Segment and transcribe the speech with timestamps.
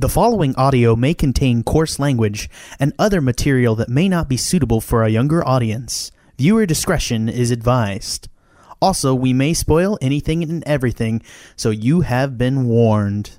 [0.00, 4.80] The following audio may contain coarse language and other material that may not be suitable
[4.80, 6.10] for a younger audience.
[6.38, 8.30] Viewer discretion is advised.
[8.80, 11.20] Also, we may spoil anything and everything,
[11.54, 13.32] so you have been warned.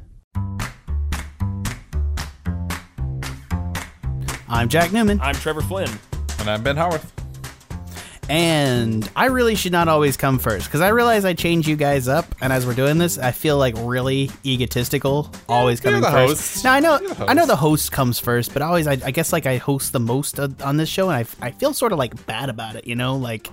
[4.48, 5.90] I'm Jack Newman, I'm Trevor Flynn.
[6.38, 7.21] And I'm Ben Howarth.
[8.30, 12.08] And I really should not always come first because I realize I change you guys
[12.08, 16.54] up, and as we're doing this, I feel like really egotistical, always coming the first.
[16.54, 16.64] host.
[16.64, 19.12] Now I know, You're the I know the host comes first, but always, I, I
[19.12, 22.00] guess, like I host the most on this show, and I, I feel sort of
[22.00, 23.50] like bad about it, you know, like.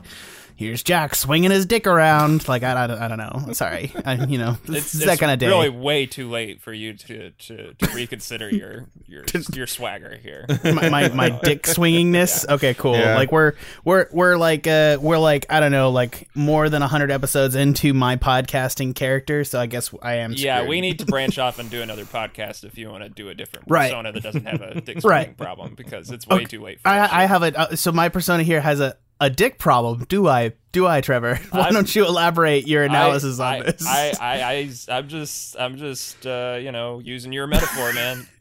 [0.58, 2.48] Here's Jack swinging his dick around.
[2.48, 3.52] Like I, I, don't- I don't know.
[3.52, 5.46] Sorry, I, you know, It's, it's, that it's kind of day.
[5.46, 10.16] It's really way too late for you to to, to reconsider your your your swagger
[10.20, 10.46] here.
[10.64, 12.48] my, my, my dick swingingness.
[12.48, 12.96] Okay, cool.
[12.96, 13.14] Yeah.
[13.14, 13.52] Like we're
[13.84, 17.94] we're we're like uh we're like I don't know like more than hundred episodes into
[17.94, 20.32] my podcasting character, so I guess I am.
[20.32, 23.28] Yeah, we need to branch off and do another podcast if you want to do
[23.28, 23.90] a different Right.
[23.92, 25.22] persona that doesn't have a dick Right.
[25.26, 26.80] swinging problem because it's way too late.
[26.80, 30.04] For I I have a uh, so my persona here has a a dick problem.
[30.08, 30.52] Do I?
[30.72, 31.36] Do I, Trevor?
[31.50, 33.86] Why I'm- don't you elaborate your analysis I, on this?
[33.86, 38.26] I, I, I, I, I'm just, I'm just, uh, you know, using your metaphor, man.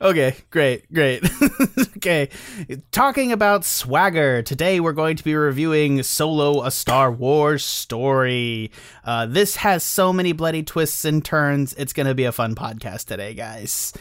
[0.00, 1.22] Okay, great, great.
[1.96, 2.28] okay,
[2.92, 4.42] talking about swagger.
[4.42, 8.70] Today we're going to be reviewing Solo: A Star Wars Story.
[9.04, 11.74] Uh, this has so many bloody twists and turns.
[11.74, 13.92] It's going to be a fun podcast today, guys.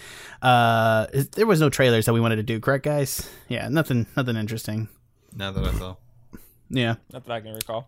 [0.42, 3.28] Uh, there was no trailers that we wanted to do, correct, guys?
[3.50, 4.88] Yeah, nothing, nothing interesting.
[5.36, 5.96] Now that I saw.
[6.70, 7.88] Yeah, Not that I can recall.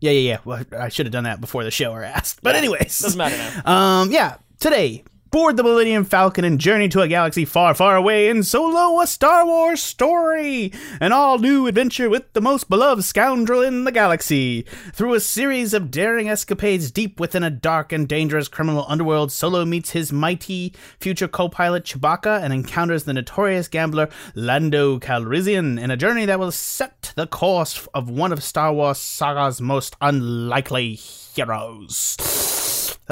[0.00, 0.38] yeah, yeah, yeah.
[0.44, 2.40] Well, I should have done that before the show or asked.
[2.42, 4.00] But anyways, Doesn't matter now.
[4.02, 8.28] um, yeah, today, board the Millennium Falcon and journey to a galaxy far, far away
[8.28, 10.70] in Solo, a Star Wars story.
[11.00, 14.66] An all new adventure with the most beloved scoundrel in the galaxy.
[14.92, 19.64] Through a series of daring escapades deep within a dark and dangerous criminal underworld, Solo
[19.64, 25.90] meets his mighty future co pilot Chewbacca and encounters the notorious gambler Lando Calrissian in
[25.90, 30.92] a journey that will set the course of one of Star Wars saga's most unlikely
[30.92, 32.51] heroes.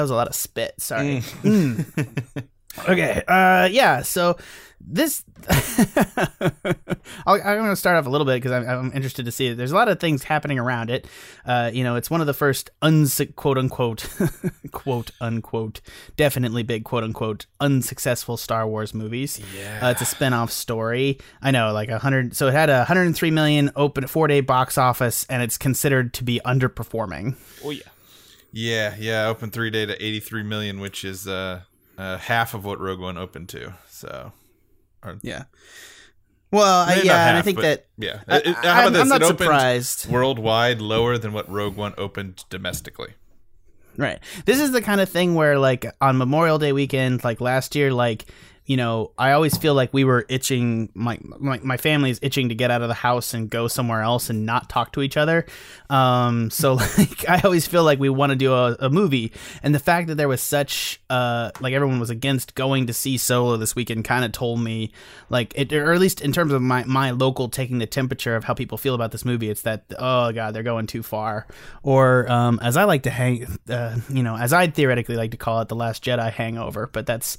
[0.01, 0.73] That was a lot of spit.
[0.79, 1.19] Sorry.
[1.43, 1.85] Mm.
[2.89, 3.21] okay.
[3.27, 4.01] Uh, yeah.
[4.01, 4.35] So
[4.79, 5.23] this,
[7.27, 9.45] I'll, I'm going to start off a little bit because I'm, I'm interested to see
[9.45, 9.57] it.
[9.57, 11.05] There's a lot of things happening around it.
[11.45, 14.09] Uh, you know, it's one of the first uns quote unquote
[14.71, 15.81] quote unquote
[16.17, 19.39] definitely big quote unquote unsuccessful Star Wars movies.
[19.55, 19.85] Yeah.
[19.85, 21.19] Uh, it's a spin-off story.
[21.43, 22.35] I know, like a hundred.
[22.35, 26.23] So it had a 103 million open four day box office, and it's considered to
[26.23, 27.35] be underperforming.
[27.63, 27.83] Oh yeah.
[28.51, 29.27] Yeah, yeah.
[29.27, 31.61] Open three day to 83 million, which is uh,
[31.97, 33.73] uh half of what Rogue One opened to.
[33.89, 34.31] So,
[35.03, 35.43] or, Yeah.
[36.51, 38.19] Well, I, yeah, not and I think that yeah.
[38.27, 40.11] I, I, am not it surprised.
[40.11, 43.13] worldwide lower than what Rogue One opened domestically.
[43.95, 44.19] Right.
[44.45, 47.93] This is the kind of thing where, like, on Memorial Day weekend, like last year,
[47.93, 48.25] like,
[48.71, 52.55] you know, I always feel like we were itching, my, my, my family's itching to
[52.55, 55.45] get out of the house and go somewhere else and not talk to each other.
[55.89, 59.33] Um, so, like, I always feel like we want to do a, a movie.
[59.61, 63.17] And the fact that there was such, uh, like, everyone was against going to see
[63.17, 64.93] Solo this weekend kind of told me,
[65.29, 68.45] like, it, or at least in terms of my, my local taking the temperature of
[68.45, 71.45] how people feel about this movie, it's that, oh, God, they're going too far.
[71.83, 75.37] Or, um, as I like to hang, uh, you know, as I'd theoretically like to
[75.37, 77.37] call it, the Last Jedi hangover, but that's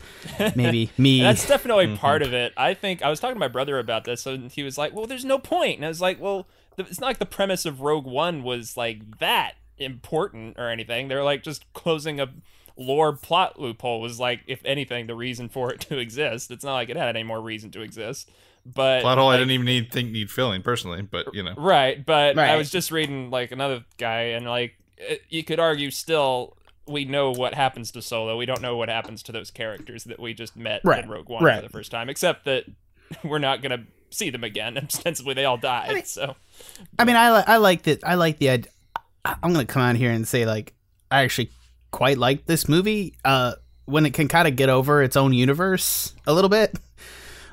[0.54, 1.22] maybe me.
[1.22, 1.97] That's definitely Mm-hmm.
[1.97, 2.53] part of it.
[2.56, 5.06] I think I was talking to my brother about this, and he was like, "Well,
[5.06, 6.47] there's no point." And I was like, "Well,
[6.77, 11.09] the, it's not like the premise of Rogue One was like that important or anything.
[11.09, 12.28] They're like just closing a
[12.77, 16.50] lore plot loophole was like, if anything, the reason for it to exist.
[16.50, 18.31] It's not like it had any more reason to exist."
[18.65, 19.28] But Plot hole.
[19.31, 21.54] I didn't even need think need filling personally, but you know.
[21.56, 25.91] Right, but I was just reading like another guy, and like it, you could argue
[25.91, 26.56] still
[26.87, 28.37] we know what happens to Solo.
[28.37, 31.28] We don't know what happens to those characters that we just met Right, in Rogue
[31.28, 31.56] One right.
[31.56, 32.65] for the first time, except that
[33.25, 34.76] we're not gonna see them again.
[34.84, 35.94] Ostensibly, they all died.
[35.94, 36.37] mean- so
[36.98, 38.04] I mean, I, li- I like that.
[38.04, 38.71] I like the idea.
[39.25, 40.75] I'm going to come out here and say, like,
[41.10, 41.50] I actually
[41.92, 43.53] quite like this movie uh,
[43.84, 46.77] when it can kind of get over its own universe a little bit.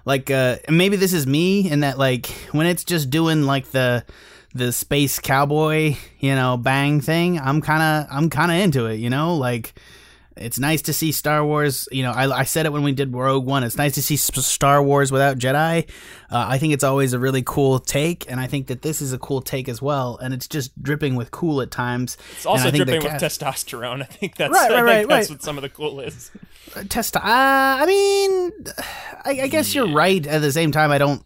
[0.06, 4.04] Like, uh, maybe this is me in that, like, when it's just doing, like, the
[4.54, 8.96] the space cowboy, you know, bang thing, I'm kind of I'm kind of into it,
[8.96, 9.74] you know, like
[10.40, 11.88] it's nice to see Star Wars.
[11.92, 13.64] You know, I, I said it when we did Rogue One.
[13.64, 15.88] It's nice to see Star Wars without Jedi.
[16.32, 19.12] Uh, I think it's always a really cool take, and I think that this is
[19.12, 20.18] a cool take as well.
[20.22, 22.18] And it's just dripping with cool at times.
[22.32, 24.02] it's also dripping with testosterone.
[24.02, 25.36] I think that's Right, right, think right, that's right.
[25.36, 26.32] what some of the cool is.
[26.88, 27.18] Test.
[27.18, 28.52] Uh, I mean,
[29.26, 30.26] I, I guess you're right.
[30.26, 31.22] At the same time, I don't.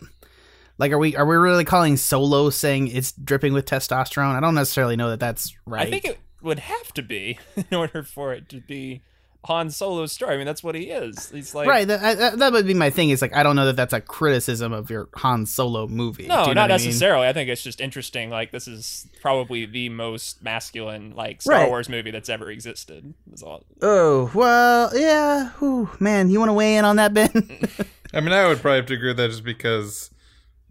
[0.84, 4.36] Like, are we are we really calling Solo saying it's dripping with testosterone?
[4.36, 5.88] I don't necessarily know that that's right.
[5.88, 9.02] I think it would have to be in order for it to be
[9.46, 10.34] Han Solo's story.
[10.34, 11.30] I mean, that's what he is.
[11.30, 11.88] He's like right.
[11.88, 13.12] That, that, that would be my thing.
[13.12, 16.28] Is like I don't know that that's a criticism of your Han Solo movie.
[16.28, 16.88] No, you know not what I mean?
[16.88, 17.28] necessarily.
[17.28, 18.30] I, think it's just interesting.
[18.30, 21.70] Like this is probably the most masculine like Star Right.
[21.70, 23.14] Wars movie that's ever existed.
[23.32, 23.64] Is all.
[23.82, 25.52] Oh well, yeah.
[25.60, 27.32] Whew, man, you want to weigh in on that, Ben?
[28.14, 30.10] I mean, I would probably have to agree with that just because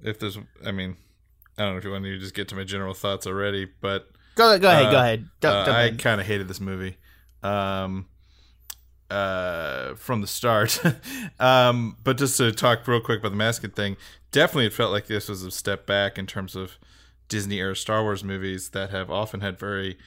[0.02, 0.96] if there's, I mean,
[1.58, 4.08] I don't know if you want to just get to my general thoughts already, but
[4.34, 4.86] go go ahead.
[4.86, 5.28] Uh, go ahead.
[5.40, 6.96] Don't- uh, I kind of hated this movie
[7.42, 8.06] um,
[9.10, 10.80] uh, from the start.
[11.40, 13.96] um, but just to talk real quick about the masking thing,
[14.30, 16.78] definitely it felt like this was a step back in terms of
[17.28, 19.98] Disney era Star Wars movies that have often had very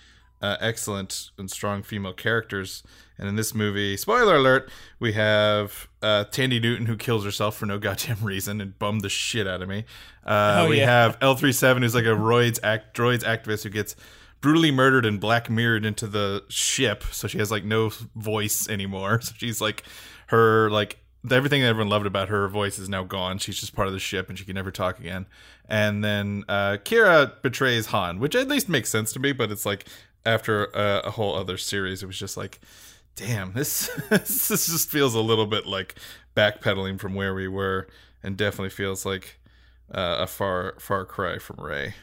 [0.46, 2.84] uh, excellent and strong female characters.
[3.18, 4.70] And in this movie, spoiler alert,
[5.00, 9.10] we have uh, Thandie Newton who kills herself for no goddamn reason and bummed the
[9.10, 9.86] shit out of me.
[10.26, 10.86] Uh, Oh, we yeah.
[10.86, 13.96] have L37 who's like a droids act droids activist who gets
[14.42, 19.20] brutally murdered and black mirrored into the ship so she has like no voice anymore
[19.26, 19.84] so she's like
[20.28, 21.00] her like
[21.32, 24.00] everything that everyone loved about her voice is now gone she's just part of the
[24.00, 25.26] ship and she can never talk again
[25.68, 29.66] and then uh Qi'ra betrays han which at least makes sense to me but it's
[29.66, 29.88] like
[30.26, 32.60] after a, a whole other series it was just like
[33.16, 35.96] damn this this just feels a little bit like
[36.36, 37.88] backpedaling from where we were
[38.24, 39.40] and definitely feels like
[39.94, 41.94] uh, a far far cry from Rey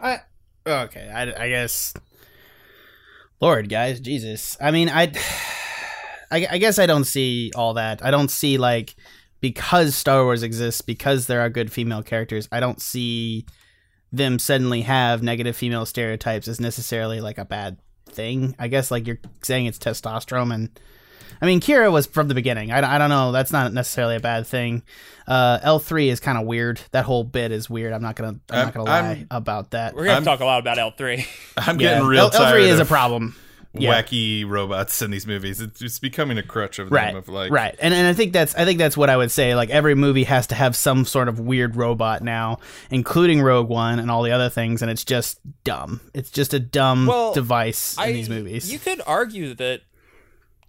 [0.00, 0.20] I,
[0.66, 1.94] okay, I, I guess.
[3.40, 4.56] Lord, guys, Jesus.
[4.60, 5.12] I mean, I,
[6.30, 8.04] I, I guess I don't see all that.
[8.04, 8.94] I don't see like
[9.40, 12.48] because Star Wars exists, because there are good female characters.
[12.50, 13.46] I don't see
[14.12, 17.78] them suddenly have negative female stereotypes as necessarily like a bad
[18.08, 18.54] thing.
[18.58, 20.80] I guess like you're saying it's testosterone and.
[21.40, 22.72] I mean, Qi'ra was from the beginning.
[22.72, 23.30] I, I don't know.
[23.30, 24.82] That's not necessarily a bad thing.
[25.24, 26.80] Uh, L three is kind of weird.
[26.90, 27.92] That whole bit is weird.
[27.92, 28.40] I'm not gonna.
[28.50, 29.94] I'm, I'm- not gonna lie I'm- about that.
[29.94, 31.24] We're gonna talk a lot about L three.
[31.56, 33.36] i'm Yeah, getting real L- tired L3 is a problem.
[33.74, 34.00] Yeah.
[34.02, 37.52] wacky robots in these movies it's, it's becoming a crutch of them Right, of like
[37.52, 39.54] right, and and I think that's I think that's what I would say.
[39.54, 42.58] Like every movie has to have some sort of weird robot now,
[42.90, 46.00] including Rogue One and all the other things, and it's just dumb.
[46.14, 48.72] It's just a dumb Well, device in I- these movies.
[48.72, 49.82] You could argue that.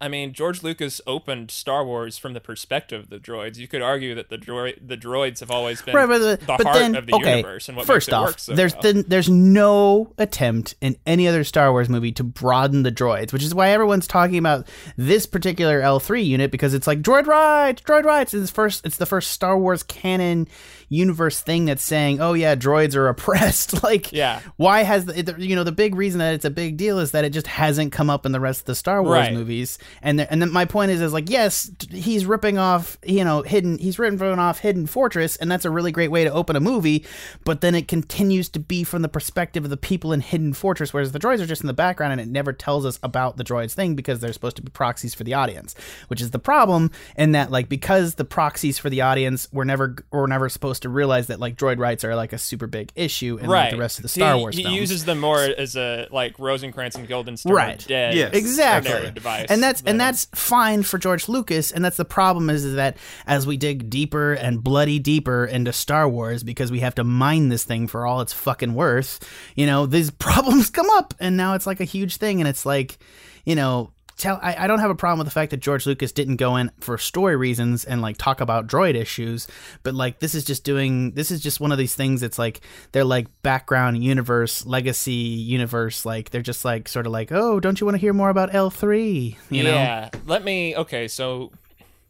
[0.01, 3.57] I mean, George Lucas opened Star Wars from the perspective of the droids.
[3.57, 6.63] You could argue that the droid, the droids have always been Right, but, the but
[6.63, 7.37] heart then of the okay.
[7.37, 8.81] universe and what first off, so there's well.
[8.83, 13.43] then there's no attempt in any other Star Wars movie to broaden the droids, which
[13.43, 18.05] is why everyone's talking about this particular L3 unit because it's like droid rides, droid
[18.05, 18.33] rides.
[18.33, 20.47] It's first, it's the first Star Wars canon
[20.89, 23.83] universe thing that's saying, oh yeah, droids are oppressed.
[23.83, 24.41] like, Yeah.
[24.57, 27.23] why has the, you know the big reason that it's a big deal is that
[27.23, 29.33] it just hasn't come up in the rest of the Star Wars Right.
[29.33, 33.41] movies, and and then my point is is like yes, he's ripping off you know
[33.43, 36.59] hidden he's ripping off Hidden Fortress, and that's a really great way to open a
[36.59, 37.05] movie,
[37.45, 40.93] but then it continues to be from the perspective of the people in Hidden Fortress,
[40.93, 43.43] whereas the droids are just in the background and it never tells us about the
[43.43, 45.75] droids thing because they're supposed to be proxies for the audience,
[46.07, 49.95] which is the problem in that like because the proxies for the audience were never
[50.11, 53.37] were never supposed to realize that like droid rights are like a super big issue
[53.37, 53.71] in like, right.
[53.71, 54.77] the rest of the Star he, Wars He films.
[54.77, 57.83] uses them more as a like Rosencrantz and Guildenstern Right.
[57.83, 58.15] are dead.
[58.15, 58.33] Yes.
[58.33, 62.49] exactly device and that's than- and that's fine for george lucas and that's the problem
[62.49, 62.97] is, is that
[63.27, 67.49] as we dig deeper and bloody deeper into star wars because we have to mine
[67.49, 69.19] this thing for all it's fucking worth
[69.55, 72.65] you know these problems come up and now it's like a huge thing and it's
[72.65, 72.97] like
[73.45, 76.11] you know tell I, I don't have a problem with the fact that george lucas
[76.11, 79.47] didn't go in for story reasons and like talk about droid issues
[79.83, 82.61] but like this is just doing this is just one of these things that's like
[82.91, 87.79] they're like background universe legacy universe like they're just like sort of like oh don't
[87.79, 90.09] you want to hear more about l3 you know yeah.
[90.25, 90.75] Let me.
[90.75, 91.51] Okay, so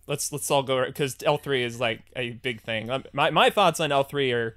[0.08, 2.90] let's let's all go because L three is like a big thing.
[3.14, 4.56] My my thoughts on L three are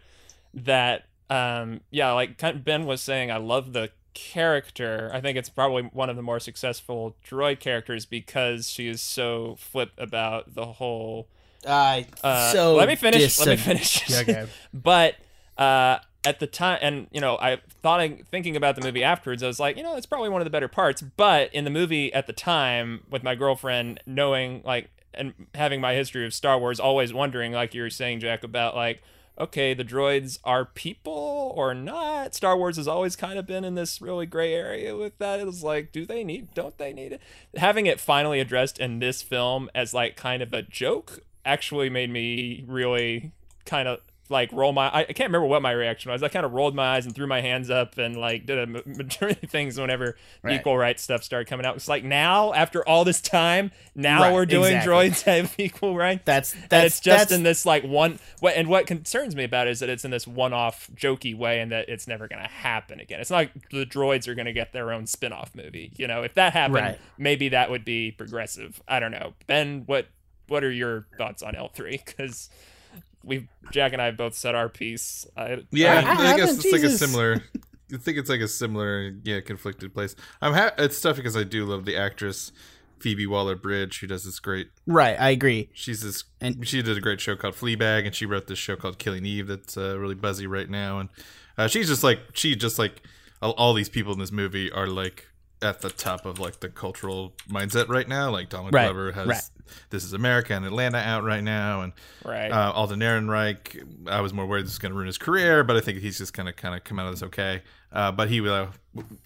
[0.55, 5.11] that um yeah, like Ben was saying, I love the character.
[5.13, 9.57] I think it's probably one of the more successful droid characters because she is so
[9.59, 11.29] flip about the whole
[11.67, 13.39] I Uh, so let me finish.
[13.39, 14.11] Let me finish.
[14.11, 14.47] Yeah, okay.
[14.75, 15.17] but
[15.59, 19.47] uh, at the time, and you know, I thought thinking about the movie afterwards, I
[19.47, 21.03] was like, you know, it's probably one of the better parts.
[21.03, 25.95] But in the movie at the time, with my girlfriend, knowing like and having my
[25.95, 29.03] history of Star Wars, always wondering, like you were saying, Jack, about like.
[29.43, 32.33] Okay, the droids are people or not?
[32.33, 35.41] Star Wars has always kind of been in this really gray area with that.
[35.41, 37.21] It was like, do they need, don't they need it?
[37.57, 42.09] Having it finally addressed in this film as like kind of a joke actually made
[42.09, 43.33] me really
[43.65, 43.99] kind of
[44.33, 44.89] like roll my.
[44.89, 46.23] I, I can't remember what my reaction was.
[46.23, 48.67] I kind of rolled my eyes and threw my hands up and like did a
[48.67, 50.59] ma- majority of things whenever Right.
[50.59, 51.77] equal rights stuff started coming out.
[51.77, 55.11] It's like now after all this time, now Right, we're doing exactly.
[55.11, 56.23] droids have equal rights.
[56.25, 58.19] That's and that's it's just that's, in this like one.
[58.41, 61.61] What and what concerns me about it is that it's in this one-off jokey way,
[61.61, 63.21] and that it's never going to happen again.
[63.21, 65.93] It's not like the droids are going to get their own spin-off movie.
[65.97, 66.99] You know, if that happened, Right.
[67.19, 68.83] maybe that would be progressive.
[68.89, 69.35] I don't know.
[69.47, 70.07] Ben, what
[70.49, 72.01] what are your thoughts on L three?
[72.05, 72.49] Because
[73.25, 75.27] we Jack and I have both said our piece.
[75.37, 77.43] I, Yeah, I I, mean, I guess haven't, it's like a similar.
[77.93, 80.17] I think it's like a similar, yeah, conflicted place.
[80.41, 82.51] I'm ha- it's tough because I do love the actress
[83.01, 84.69] Phoebe Waller Bridge, who does this great.
[84.87, 85.21] right.
[85.21, 85.69] I agree.
[85.75, 88.77] She's this, And- she did a great show called Fleabag, and she wrote this show
[88.77, 91.01] called Killing Eve that's uh, really buzzy right now.
[91.01, 91.09] And
[91.59, 93.03] uh, she's just like she just like
[93.43, 95.27] all, all these people in this movie are like
[95.63, 98.31] at the top of like the cultural mindset right now.
[98.31, 99.43] Like Donald Right, Glover has right.
[99.91, 101.93] This Is America and Atlanta out right now, and
[102.25, 102.51] right.
[102.51, 105.77] uh, Alden Ehrenreich, I was more worried this was going to ruin his career, but
[105.77, 107.63] I think he's just going to kind of come out of this okay.
[107.93, 108.67] Uh, but he uh,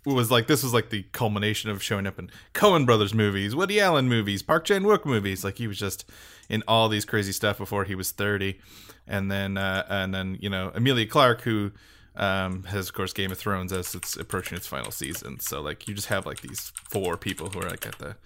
[0.04, 3.80] was like, this was like the culmination of showing up in Coen Brothers movies, Woody
[3.80, 5.44] Allen movies, Park Chan Wook movies.
[5.44, 6.04] Like he was just
[6.48, 8.60] in all these crazy stuff before he was thirty,
[9.06, 11.72] and then uh, and then you know Emilia Clarke, who
[12.16, 15.40] um, has of course Game of Thrones as it's approaching its final season.
[15.40, 18.16] So like you just have like these four people who are like at the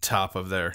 [0.00, 0.74] top of their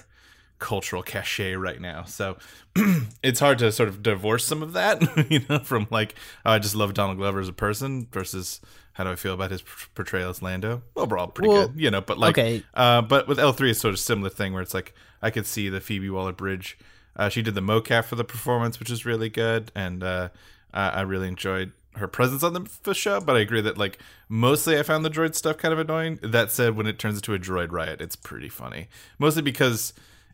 [0.59, 2.03] cultural cachet right now.
[2.03, 2.37] So
[3.23, 6.15] it's hard to sort of divorce some of that, you know, from like
[6.45, 8.61] oh, I just love Donald Glover as a person versus
[8.93, 9.61] how do I feel about his
[9.93, 10.81] portrayal as Lando?
[10.95, 11.99] Overall, pretty Well, good, you know.
[11.99, 12.63] But like, okay.
[12.73, 15.45] uh, but with L three, it's sort of similar thing where it's like I could
[15.45, 16.77] see the Phoebe Waller Bridge.
[17.17, 20.29] Uh, she did the mocap for the performance, which is really good, and uh,
[20.73, 23.19] I, I really enjoyed her presence on the, show.
[23.21, 23.99] But I agree that like
[24.29, 26.19] mostly I found the droid stuff kind of annoying.
[26.21, 28.87] That said, when it turns into a droid riot, it's pretty funny.
[29.19, 29.93] Mostly because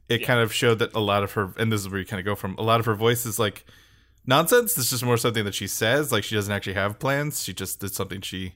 [0.09, 2.19] it kind of showed that a lot of her, and this is where you kind
[2.19, 3.65] of go from a lot of her voice is like
[4.25, 4.77] nonsense.
[4.77, 6.11] It's just more something that she says.
[6.11, 7.43] Like she doesn't actually have plans.
[7.43, 8.55] She just did something she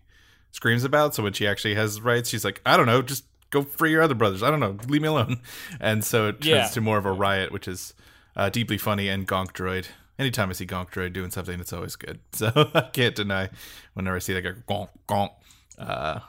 [0.52, 1.16] screams about.
[1.16, 4.02] So when she actually has rights, she's like, I don't know, just go free your
[4.02, 4.44] other brothers.
[4.44, 5.40] I don't know, leave me alone.
[5.80, 6.68] And so it turns Yeah.
[6.68, 7.94] to more of a riot, which is
[8.36, 9.86] uh, deeply funny and Gonk Droid.
[10.18, 12.20] Anytime I see Gonk Droid doing something, it's always good.
[12.34, 13.50] So I can't deny
[13.94, 15.32] whenever I see like a gonk gonk,
[15.78, 16.20] uh,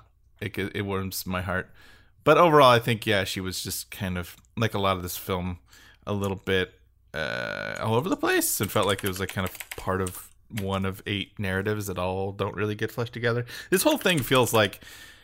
[0.40, 1.70] it it warms my heart.
[2.24, 5.16] But overall, I think yeah, she was just kind of like a lot of this
[5.16, 5.58] film,
[6.06, 6.74] a little bit
[7.14, 10.28] uh, all over the place, and felt like it was like kind of part of
[10.60, 13.44] one of eight narratives that all don't really get fleshed together.
[13.70, 14.80] This whole thing feels like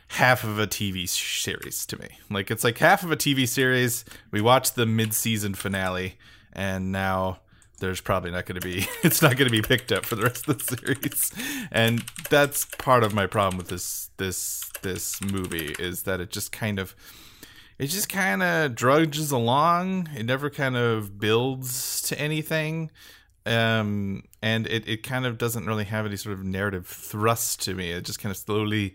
[0.09, 2.09] half of a TV series to me.
[2.31, 4.04] Like it's like half of a TV series.
[4.31, 6.16] We watched the mid-season finale,
[6.52, 7.40] and now
[7.82, 8.86] there's probably not going to be.
[9.02, 11.32] It's not going to be picked up for the rest of the series,
[11.70, 16.52] and that's part of my problem with this this this movie is that it just
[16.52, 16.94] kind of
[17.78, 20.08] it just kind of drudges along.
[20.16, 22.90] It never kind of builds to anything.
[23.44, 27.74] Um, and it, it kind of doesn't really have any sort of narrative thrust to
[27.74, 27.90] me.
[27.90, 28.94] It just kind of slowly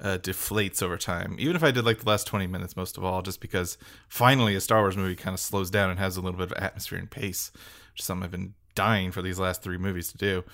[0.00, 1.36] uh, deflates over time.
[1.38, 3.78] Even if I did like the last 20 minutes, most of all, just because
[4.08, 6.62] finally a Star Wars movie kind of slows down and has a little bit of
[6.62, 7.50] atmosphere and pace,
[7.96, 10.44] which is something I've been dying for these last three movies to do.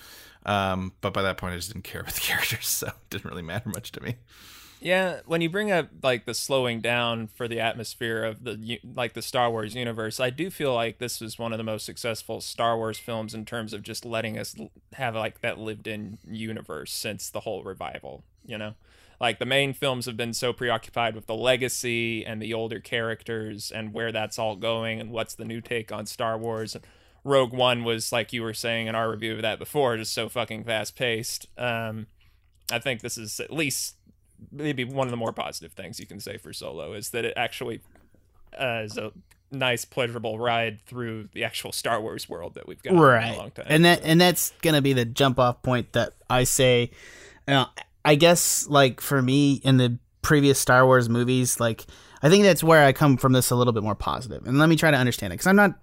[0.45, 3.25] Um, but by that point, I just didn't care about the characters, so it didn't
[3.29, 4.15] really matter much to me.
[4.79, 9.13] Yeah, when you bring up like the slowing down for the atmosphere of the like
[9.13, 12.39] the Star Wars universe, I do feel like this was one of the most successful
[12.39, 14.55] Star Wars films in terms of just letting us
[14.93, 18.23] have like that lived-in universe since the whole revival.
[18.45, 18.73] You know,
[19.19, 23.69] like the main films have been so preoccupied with the legacy and the older characters
[23.69, 26.75] and where that's all going and what's the new take on Star Wars.
[27.23, 30.27] Rogue One was like you were saying in our review of that before, just so
[30.29, 31.47] fucking fast-paced.
[31.57, 32.07] Um,
[32.71, 33.95] I think this is at least
[34.51, 37.33] maybe one of the more positive things you can say for Solo is that it
[37.37, 37.81] actually
[38.59, 39.11] uh, is a
[39.51, 43.51] nice, pleasurable ride through the actual Star Wars world that we've got right a long
[43.51, 43.65] time.
[43.69, 46.89] and that and that's gonna be the jump off point that i say
[47.47, 47.65] uh,
[48.03, 51.85] i guess like for me in the previous star wars movies like
[52.23, 54.69] i think that's where i come from this a little bit more positive and let
[54.69, 55.75] me try to understand it because i'm not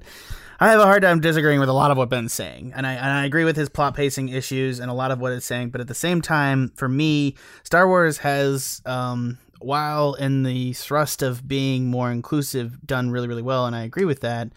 [0.61, 2.93] i have a hard time disagreeing with a lot of what ben's saying and I,
[2.95, 5.71] and I agree with his plot pacing issues and a lot of what it's saying
[5.71, 11.23] but at the same time for me star wars has um while in the thrust
[11.23, 14.51] of being more inclusive done really really well and i agree with that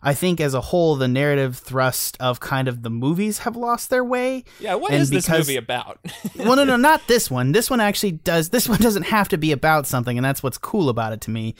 [0.00, 3.90] I think as a whole, the narrative thrust of kind of the movies have lost
[3.90, 4.44] their way.
[4.60, 5.98] yeah, what and is this because- movie about?
[6.36, 7.50] well, no, no, not this one.
[7.50, 8.50] This one actually does.
[8.50, 11.30] This one doesn't have to be about something, and that's what's cool about it to
[11.32, 11.56] me.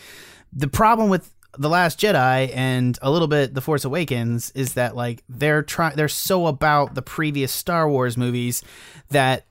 [0.53, 4.97] The problem with the Last Jedi and a little bit The Force Awakens is that
[4.97, 5.97] like they're trying.
[5.97, 8.63] They're so about the previous Star Wars movies
[9.11, 9.45] that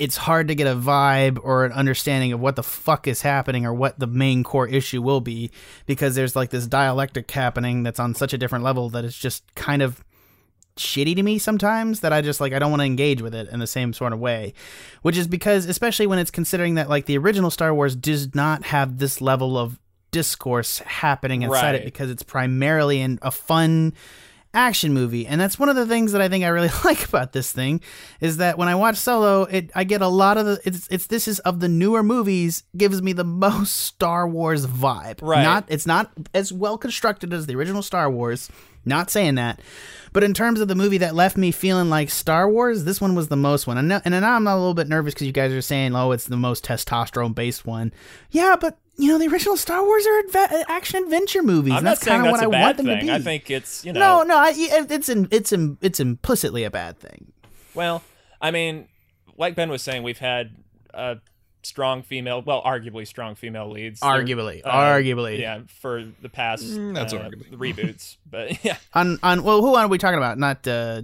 [0.00, 3.66] it's hard to get a vibe or an understanding of what the fuck is happening
[3.66, 5.50] or what the main core issue will be
[5.84, 9.54] because there's like this dialectic happening that's on such a different level that it's just
[9.54, 10.02] kind of
[10.76, 13.48] shitty to me sometimes that I just like I don't want to engage with it
[13.50, 14.54] in the same sort of way.
[15.02, 18.64] Which is because especially when it's considering that like the original Star Wars does not
[18.64, 19.78] have this level of
[20.10, 21.74] discourse happening inside Right.
[21.76, 23.92] it because it's primarily in a fun
[24.52, 27.32] action movie and that's one of the things that i think i really like about
[27.32, 27.80] this thing
[28.20, 31.06] is that when i watch solo it i get a lot of the it's it's
[31.06, 35.44] this is of the newer movies gives me the most star wars vibe Right.
[35.44, 38.50] not it's not as well constructed as the original star wars
[38.84, 39.60] not saying that
[40.12, 43.14] but in terms of the movie that left me feeling like Star Wars, this one
[43.14, 43.78] was the most one.
[43.78, 46.10] And now, and now I'm a little bit nervous because you guys are saying, "Oh,
[46.10, 47.92] it's the most testosterone based one."
[48.32, 51.72] Yeah, but you know the original Star Wars are adve- action adventure movies.
[51.72, 53.00] I'm and not that's saying kind of that's what a I want bad them thing.
[53.00, 53.12] to be.
[53.12, 54.00] I think it's you know.
[54.00, 57.32] no, no, I, it's in, it's in, it's implicitly a bad thing.
[57.74, 58.02] Well,
[58.40, 58.88] I mean,
[59.36, 60.50] like Ben was saying, we've had
[60.92, 61.16] uh,
[61.62, 64.00] strong female, well, arguably strong female leads.
[64.00, 65.38] Arguably, uh, arguably.
[65.38, 67.50] yeah, for the past Mm, that's uh, arguably.
[67.52, 68.16] reboots.
[68.28, 70.38] But yeah, On on well, who are we talking about?
[70.38, 71.02] Not uh,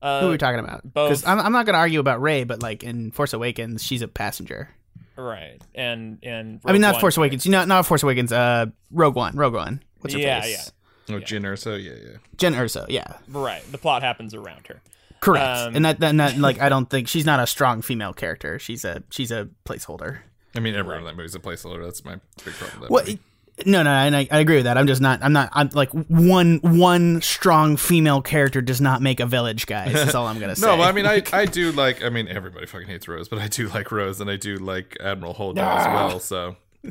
[0.00, 0.82] uh, who are we talking about?
[0.84, 4.02] Because I'm, I'm not going to argue about Rey, but like in Force Awakens, she's
[4.02, 4.70] a passenger.
[5.18, 7.44] Right, and and I mean, not Rogue Force Awakens.
[7.44, 8.32] You know, not Force Awakens.
[8.32, 9.34] Uh, Rogue One.
[9.36, 9.82] Rogue One.
[10.00, 10.70] What's her Yeah, face?
[11.10, 12.18] Oh, Jyn Erso, yeah, yeah.
[12.36, 12.86] Jyn Erso.
[12.88, 13.14] Yeah.
[13.28, 14.80] Right, the plot happens around her.
[15.20, 15.58] Correct.
[15.58, 18.58] Um, and that, that, that, like, I don't think she's not a strong female character.
[18.60, 20.18] She's a she's a placeholder.
[20.54, 21.82] I mean, everyone in that movie's a placeholder.
[21.84, 22.80] That's my big problem.
[22.80, 23.18] With that Well, movie.
[23.66, 24.78] No, no, and I, I agree with that.
[24.78, 25.22] I'm just not.
[25.22, 25.50] I'm not.
[25.52, 29.92] I'm like one one strong female character does not make a village, guys.
[29.92, 30.66] That's all I'm gonna say.
[30.68, 32.02] No, but I mean, I, I do like.
[32.02, 34.96] I mean, everybody fucking hates Rose, but I do like Rose, and I do like
[35.00, 35.94] Admiral Holdo as ah.
[35.94, 36.20] well.
[36.20, 36.56] So,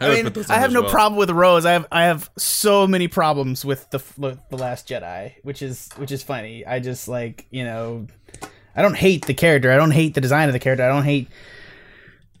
[0.00, 0.90] I would mean, I have no well.
[0.90, 1.64] problem with Rose.
[1.64, 4.02] I have I have so many problems with the
[4.50, 6.66] the Last Jedi, which is which is funny.
[6.66, 8.06] I just like you know,
[8.76, 9.70] I don't hate the character.
[9.70, 10.84] I don't hate the design of the character.
[10.84, 11.28] I don't hate.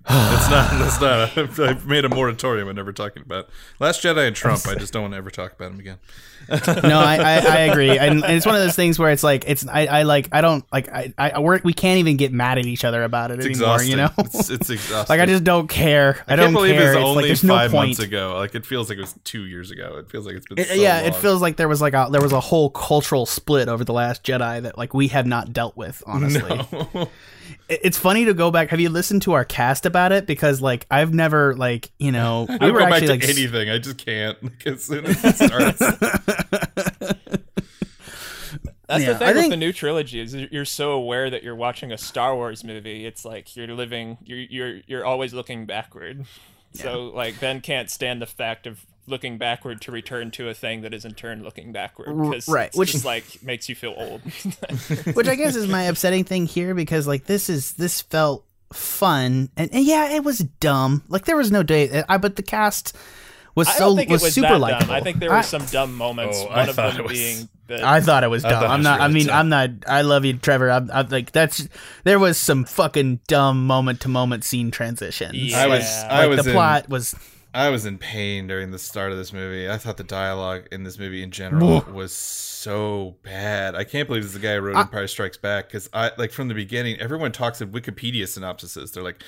[0.06, 0.70] It's not.
[0.78, 1.38] That's not.
[1.38, 3.48] I've, I've made a moratorium on never talking about
[3.80, 4.66] Last Jedi and Trump.
[4.66, 5.98] I just don't want to ever talk about him again.
[6.50, 9.44] no, I, I, I agree, and, and it's one of those things where it's like
[9.48, 12.58] it's I, I like I don't like I I work we can't even get mad
[12.58, 13.76] at each other about it It's anymore.
[13.76, 13.90] exhausting.
[13.92, 15.06] You know, it's, it's exhausting.
[15.16, 16.22] like I just don't care.
[16.28, 16.90] I, I don't believe care.
[16.92, 17.88] it's It's only like there's no five point.
[17.88, 18.34] months ago.
[18.36, 19.96] Like it feels like it was two years ago.
[19.96, 20.58] It feels like it's been.
[20.58, 23.24] It- so yeah, it feels like there was like a there was a whole cultural
[23.24, 26.02] split over the Last Jedi that like we have not dealt with.
[26.06, 26.42] Honestly,
[26.72, 27.08] No.
[27.68, 28.68] It- it's funny to go back.
[28.68, 30.26] Have you listened to our cast about it?
[30.26, 33.36] Because like I've never like you know we I were go back actually to like
[33.36, 33.70] anything.
[33.70, 34.42] I just can't.
[34.42, 35.78] Like, as soon as it starts,
[38.86, 41.42] That's Yeah, the thing I with think- the new trilogy is you're so aware that
[41.42, 43.06] you're watching a Star Wars movie.
[43.06, 46.26] It's like you're living, you're you're you're always looking backward.
[46.74, 50.80] So like Ben can't stand the fact of looking backward to return to a thing
[50.82, 53.94] that is in turn looking backward because right, it's which- is like makes you feel
[53.96, 54.20] old.
[55.14, 59.48] which I guess is my upsetting thing here because like this is this felt fun
[59.56, 62.42] and, and yeah it was dumb like there was no day uh, I but the
[62.42, 62.96] cast
[63.54, 64.86] was I so don't think was, it was super that likable.
[64.86, 64.96] dumb.
[64.96, 66.38] I think there were some dumb moments.
[66.40, 68.64] Oh, I one of them was- being that I thought it was dumb.
[68.64, 69.00] I'm was not.
[69.00, 69.36] I mean, dumb.
[69.36, 69.70] I'm not.
[69.86, 70.70] I love you, Trevor.
[70.72, 71.68] I'm, I'm like that's.
[72.02, 75.36] There was some fucking dumb moment to moment scene transitions.
[75.36, 75.62] Yeah.
[75.62, 75.82] I was.
[75.84, 77.14] Like, I Like was the in, plot was.
[77.54, 79.70] I was in pain during the start of this movie.
[79.70, 83.74] I thought the dialogue in this movie in general was so bad.
[83.74, 86.32] I can't believe this is the guy who wrote Empire Strikes Back because I like
[86.32, 86.98] from the beginning.
[87.00, 88.92] Everyone talks in Wikipedia synopsises.
[88.92, 89.22] They're like,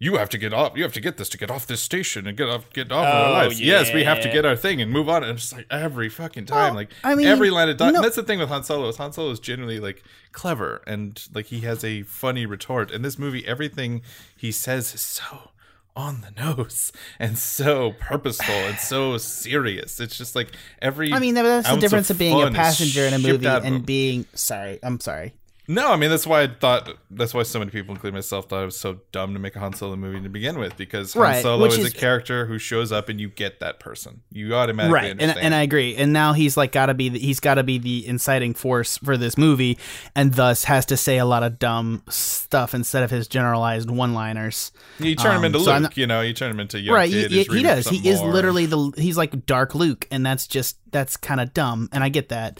[0.00, 0.76] "You have to get off.
[0.76, 3.06] You have to get this to get off this station and get off get off
[3.06, 5.22] of our Oh, lives." Yes, we have to get our thing and move on.
[5.22, 7.94] And it's just like every fucking time, Well, like I mean, every line of dialogue.
[7.94, 8.88] no- That's the thing with Han Solo.
[8.88, 12.90] Is Han Solo is generally like clever and like he has a funny retort.
[12.90, 14.02] In this movie, everything
[14.36, 15.50] he says is so
[15.98, 20.00] on the nose and so purposeful and so serious.
[20.00, 21.12] It's just like every.
[21.12, 24.24] I mean, that's the difference of, being a passenger in a movie and being.
[24.32, 25.34] Sorry, I'm sorry.
[25.70, 28.62] No, I mean that's why I thought that's why so many people, including myself, thought
[28.62, 31.22] it was so dumb to make a Han Solo movie to begin with because Han
[31.22, 34.22] Right, Solo is, is- a character who shows up and you get that person.
[34.32, 37.18] You automatically right and, and i agree and now he's like got to be the,
[37.18, 39.76] he's got to be the inciting force for this movie
[40.14, 44.14] and thus has to say a lot of dumb stuff instead of his generalized one
[44.14, 46.80] liners you turn him um, into so Luke, not- you know, you turn him into
[46.80, 47.30] young right kid.
[47.30, 48.32] he, he does he is more.
[48.32, 52.08] literally the he's like dark luke and that's just that's kind of dumb and i
[52.08, 52.58] get that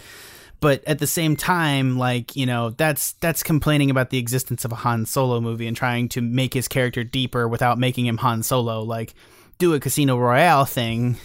[0.61, 4.73] but at the same time like you know that's that's complaining about the existence of
[4.73, 8.43] a han solo movie and trying to make his character deeper without making him han
[8.43, 9.15] solo like
[9.59, 11.17] do a casino royale thing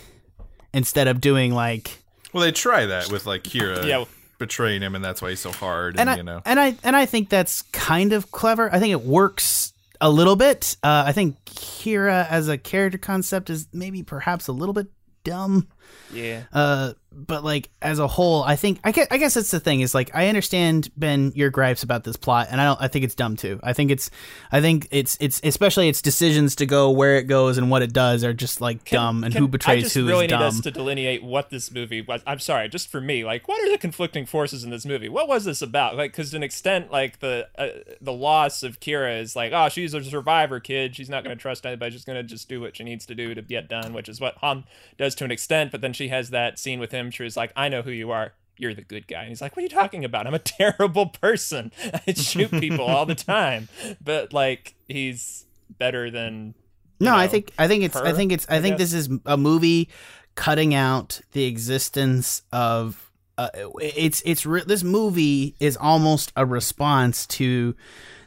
[0.73, 1.99] instead of doing like
[2.33, 4.05] Well, they try that with like Qi'ra Yeah.
[4.39, 5.93] betraying him, and that's why he's so hard.
[5.99, 8.73] and And, I you know, and I and I think that's kind of clever.
[8.73, 10.75] I think it works a little bit.
[10.83, 14.87] Uh, I think Qi'ra as a character concept is maybe perhaps a little bit
[15.23, 15.67] dumb.
[16.11, 16.43] Yeah.
[16.51, 19.81] Uh, but like as a whole, I think I guess, I guess that's the thing
[19.81, 22.81] is like I understand Ben your gripes about this plot, and I don't.
[22.81, 23.59] I think it's dumb too.
[23.63, 24.09] I think it's,
[24.51, 27.93] I think it's it's especially its decisions to go where it goes and what it
[27.93, 30.41] does are just like dumb, and Can- who betrays I just who really is need
[30.41, 32.21] us to delineate what this movie was.
[32.25, 35.09] I'm sorry, just for me, like, what are the conflicting forces in this movie?
[35.09, 35.95] What was this about?
[35.95, 37.67] Like, because to an extent, like the uh,
[38.01, 40.95] the loss of Qi'ra is like, oh, she's a survivor kid.
[40.95, 41.91] She's not going to trust anybody.
[41.91, 44.19] She's going to just do what she needs to do to get done, which is
[44.19, 44.65] what Han
[44.97, 45.71] does to an extent.
[45.71, 47.02] But then she has that scene with him.
[47.11, 48.33] She was like, I know who you are.
[48.57, 49.21] You're the good guy.
[49.21, 50.27] And he's like, What are you talking about?
[50.27, 51.71] I'm a terrible person.
[52.07, 53.67] I shoot people all the time.
[54.03, 55.45] But like, he's
[55.79, 56.53] better than.
[56.99, 58.91] you No, I think I think it's I think it's I, I think guess.
[58.91, 59.89] this is a movie
[60.35, 63.49] cutting out the existence of uh,
[63.81, 67.75] it's it's re- this movie is almost a response to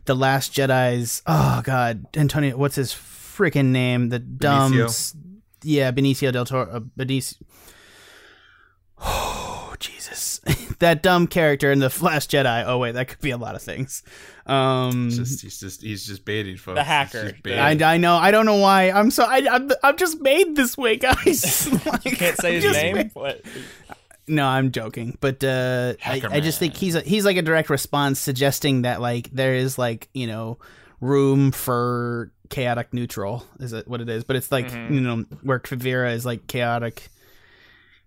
[0.05, 5.17] the Last Jedi's oh god Antonio what's his freaking name the dumb Benicio.
[5.63, 7.37] yeah Benicio del Toro uh, Benicio
[9.01, 10.41] oh Jesus
[10.79, 13.63] that dumb character in the Last Jedi oh wait that could be a lot of
[13.63, 14.03] things
[14.47, 16.77] um Just he's just he's just baiting folks.
[16.77, 17.23] The hacker.
[17.25, 17.83] just The- baiting.
[17.83, 18.15] I, I know.
[18.15, 18.93] I don't know why.
[18.93, 19.25] I'm so.
[19.25, 21.69] I, I'm, I'm just made this way, guys.
[21.87, 22.95] Like, Can't say I'm his name.
[22.95, 23.43] made- What?
[24.29, 25.19] No, I'm joking.
[25.21, 29.01] But uh, I, I just think he's a, he's like a direct response, suggesting that
[29.01, 30.59] like there is like you know
[31.01, 33.45] room for chaotic neutral.
[33.59, 34.23] Is it what it is?
[34.23, 34.95] But it's like Mhm.
[34.95, 37.09] you know where Qi'ra is like chaotic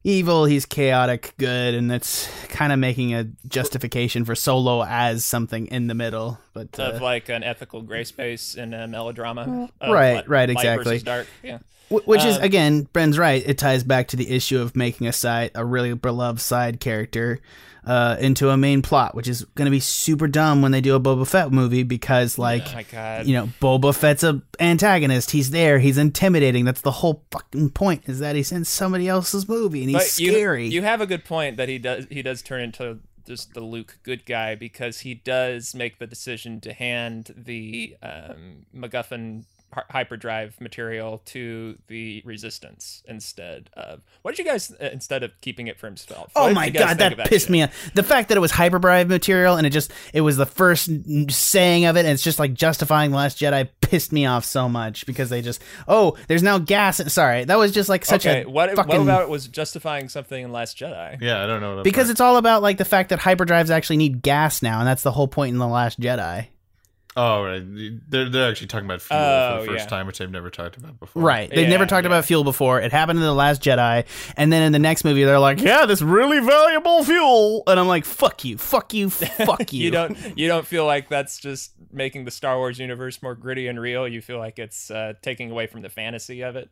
[0.04, 5.68] evil, he's chaotic good, and that's kind of making a justification for Solo as something
[5.68, 6.40] in the middle.
[6.72, 9.70] But uh, of like an ethical gray space in a melodrama.
[9.82, 11.00] Right, light- right, exactly.
[11.00, 11.28] dark.
[11.44, 11.60] Yeah.
[11.90, 13.42] Wh- Which is Uh, again, Bren's right.
[13.46, 17.40] It ties back to the issue of making a side, a really beloved side character,
[17.86, 20.94] uh, into a main plot, which is going to be super dumb when they do
[20.96, 25.32] a Boba Fett movie because, like, Oh you know, Boba Fett's a antagonist.
[25.32, 25.80] He's there.
[25.80, 26.66] He's intimidating.
[26.66, 28.04] That's the whole fucking point.
[28.08, 30.68] Is that he's in somebody else's movie and he's but you, scary.
[30.68, 32.06] You have a good point that he does.
[32.12, 36.60] He does turn into just the Luke good guy because he does make the decision
[36.62, 44.02] to hand the um, MacGuffin hyperdrive material to the Resistance instead of.
[44.22, 46.32] What did you guys uh, instead of keeping it for himself?
[46.36, 47.52] Oh my god, think that, pissed shit?
[47.52, 47.92] me off.
[47.94, 50.90] The fact that it was hyperdrive material and it just it was the first
[51.30, 54.68] saying of it and it's just like justifying the last Jedi pissed me off so
[54.70, 57.02] much because they just oh, there's now gas.
[57.12, 60.10] Sorry, that was just like such Okay, a what, fucking what about it was justifying
[60.10, 61.22] something in Last Jedi?
[61.22, 61.76] yeah, I don't know.
[61.76, 64.88] What because it's all about like the fact that hyperdrives actually need gas now and
[64.88, 66.48] that's the whole point in the last Jedi.
[67.18, 67.64] Oh right,
[68.10, 69.90] they're they're actually talking about fuel Oh, for the first yeah.
[69.90, 71.22] time, which they've never talked about before.
[71.24, 71.50] Right.
[71.50, 72.10] They've Yeah, never talked yeah.
[72.10, 72.80] about fuel before.
[72.80, 74.06] It happened in the last Jedi,
[74.38, 77.88] and then in the next movie they're like, "Yeah, this really valuable fuel," and I'm
[77.88, 81.72] like, "Fuck you, fuck you, fuck you." you don't you don't feel like that's just
[81.92, 84.08] making the Star Wars universe more gritty and real.
[84.08, 86.70] You feel like it's uh, taking away from the fantasy of it.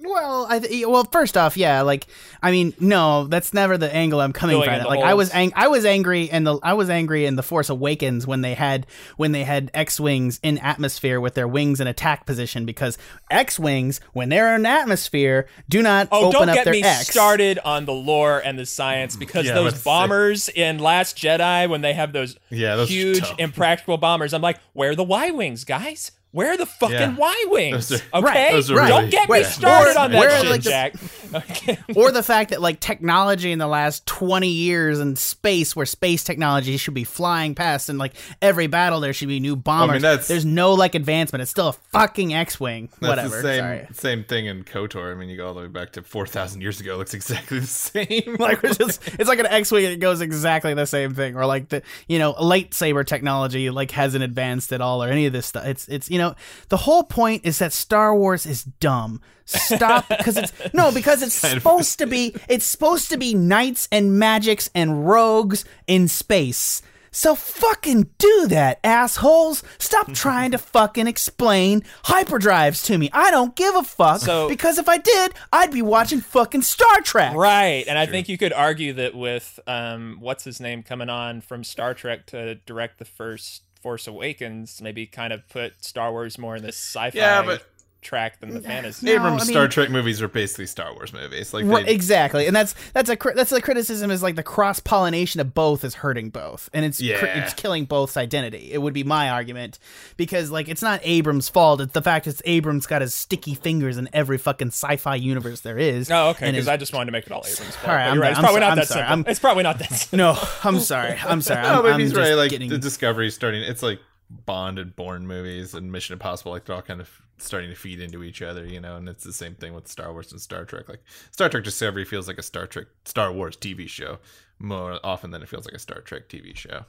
[0.00, 2.06] Well, I th- well, first off, yeah, like
[2.40, 4.74] I mean, no, that's never the angle I'm coming Filling from.
[4.76, 7.34] in the Like I was, ang- I was angry, and the I was angry in
[7.34, 11.48] the Force Awakens when they had when they had X wings in atmosphere with their
[11.48, 12.96] wings in attack position because
[13.28, 16.82] X wings when they're in atmosphere do not Oh, open don't up get their me
[16.84, 17.08] X.
[17.08, 21.68] started on the lore and the science because Yeah, those let's- bombers in Last Jedi,
[21.68, 25.32] when they have those Yeah, those huge, impractical bombers, I'm like, where are the Y
[25.32, 26.12] wings, guys?
[26.32, 27.14] Where are the fucking Yeah.
[27.16, 27.88] Y wings?
[27.88, 30.18] Those Okay, are- Right, those are don't really- get Wait, me started or- on that
[30.18, 30.94] where, shit, like, the- Jack.
[31.34, 31.78] Okay.
[31.96, 36.24] or the fact that like technology in the last 20 years in space where space
[36.24, 40.28] technology should be flying past and like every battle there should be new bombers that's-
[40.28, 44.46] there's no like advancement it's still a fucking x-wing whatever the same sorry same thing
[44.46, 45.12] in Kotor.
[45.12, 46.94] I mean, you go all the way back to four thousand years ago.
[46.94, 48.36] It looks exactly the same.
[48.38, 51.46] like it's just it's like an x-wing and it goes exactly the same thing or
[51.46, 55.46] like the you know lightsaber technology like hasn't advanced at all or any of this
[55.46, 56.34] stuff it's it's you know
[56.68, 61.34] the whole point is that star wars is dumb stop because it's no because it's
[61.34, 67.34] supposed to be it's supposed to be knights and magics and rogues in space so
[67.34, 69.62] fucking do that, assholes.
[69.78, 73.10] Stop trying to fucking explain hyperdrives to me.
[73.12, 74.20] I don't give a fuck.
[74.20, 77.34] So- because if I did, I'd be watching fucking Star Trek.
[77.34, 81.40] Right, and I think you could argue that with um, what's his name coming on
[81.40, 86.38] from Star Trek to direct the first Force Awakens, maybe kind of put Star Wars
[86.38, 87.64] more in this sci-fi Yeah, but-
[88.08, 88.64] track than the mm.
[88.64, 89.04] fantasy.
[89.06, 91.52] No, Abrams I mean- Star Trek movies are basically Star Wars movies.
[91.52, 94.80] Like Right, they, exactly, and that's that's a that's the criticism is like the cross
[94.80, 97.44] pollination of both is hurting both, and it's cri- Yeah.
[97.44, 98.70] it's killing both's identity.
[98.72, 99.78] It would be my argument
[100.16, 101.80] because like it's not Abrams' fault.
[101.82, 105.78] It's the fact it's Abrams got his sticky fingers in every fucking sci-fi universe there
[105.78, 106.10] is.
[106.10, 106.50] Oh, okay.
[106.50, 107.76] Because I just wanted to make it all Abrams.
[107.76, 108.30] fault, All right, but I'm you're right.
[108.30, 108.98] It's I'm probably so- not I'm that sorry.
[109.00, 109.10] simple.
[109.12, 110.16] I'm- It's probably not that simple.
[110.18, 111.18] no, I'm sorry.
[111.24, 111.62] I'm sorry.
[111.68, 112.34] no, I'm, but I'm he's just right.
[112.34, 113.62] Like getting- the Discovery is starting.
[113.62, 117.70] It's like Bond and Bourne movies and Mission Impossible, like they're all kind of starting
[117.70, 118.96] to feed into each other, you know.
[118.96, 120.88] And it's the same thing with Star Wars and Star Trek.
[120.88, 124.18] Like Star Trek Discovery feels like a Star Trek, Star Wars TV show
[124.58, 126.84] more often than it feels like a Star Trek TV show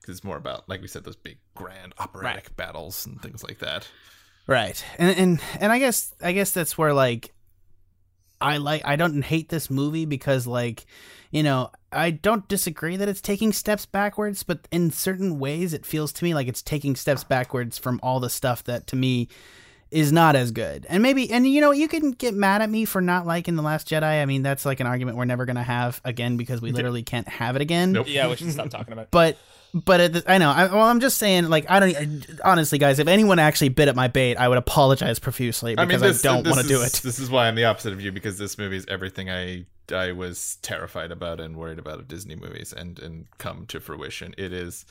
[0.00, 3.58] because it's more about, like we said, those big grand operatic battles and things like
[3.58, 3.88] that.
[4.46, 4.84] Right.
[4.98, 7.32] And and and I guess I guess that's where like
[8.40, 10.86] I like I don't hate this movie because like
[11.30, 15.84] you know I don't disagree that it's taking steps backwards, but in certain ways it
[15.84, 19.28] feels to me like it's taking steps backwards from all the stuff that to me
[19.90, 20.86] is not as good.
[20.88, 23.62] And maybe and you know you can get mad at me for not liking the
[23.62, 24.22] last Jedi.
[24.22, 27.02] I mean that's like an argument we're never going to have again because we literally
[27.02, 27.92] can't have it again.
[27.92, 28.06] Nope.
[28.08, 29.10] Yeah, we should stop talking about it.
[29.10, 29.36] But
[29.72, 30.50] but at the, I know.
[30.50, 31.48] I, well, I'm just saying.
[31.48, 32.26] Like, I don't.
[32.44, 36.02] Honestly, guys, if anyone actually bit at my bait, I would apologize profusely I because
[36.02, 37.00] mean, I, don't want to do it.
[37.04, 40.12] This is why I'm the opposite of you because this movie is everything I I
[40.12, 44.34] was terrified about and worried about of Disney movies and and come to fruition.
[44.38, 44.84] It is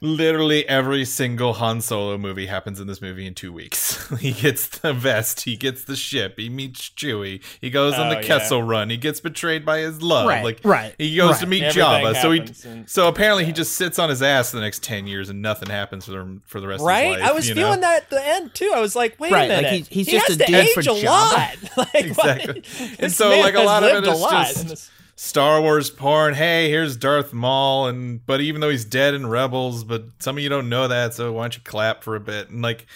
[0.00, 4.08] literally every single Han Solo movie happens in this movie in two weeks.
[4.20, 8.10] he gets the vest, he gets the ship, he meets Chewie, he goes on Oh,
[8.10, 8.22] the yeah.
[8.22, 11.62] Kessel Run, he gets betrayed by his love, Right, like right, he goes to meet
[11.62, 12.20] Everything Jabba.
[12.20, 15.06] So he happens and- so apparently he just sits on his ass the next ten
[15.06, 17.06] years and nothing happens for the for the rest of Right?
[17.14, 17.30] his life.
[17.30, 17.62] I was you know?
[17.62, 18.70] feeling that at the end too.
[18.74, 19.86] I was like, wait Right, a like, minute.
[19.88, 21.04] he- he's He just has a to dude age for a Jabba.
[21.04, 21.56] lot.
[21.76, 22.62] like, Exactly.
[22.98, 25.88] And so, like, a lot of lived it is lot just- in this- Star Wars
[25.88, 26.34] porn.
[26.34, 30.42] Hey, here's Darth Maul, and but even though he's dead in Rebels, but some of
[30.42, 32.50] you don't know that, so why don't you clap for a bit?
[32.50, 32.86] And like,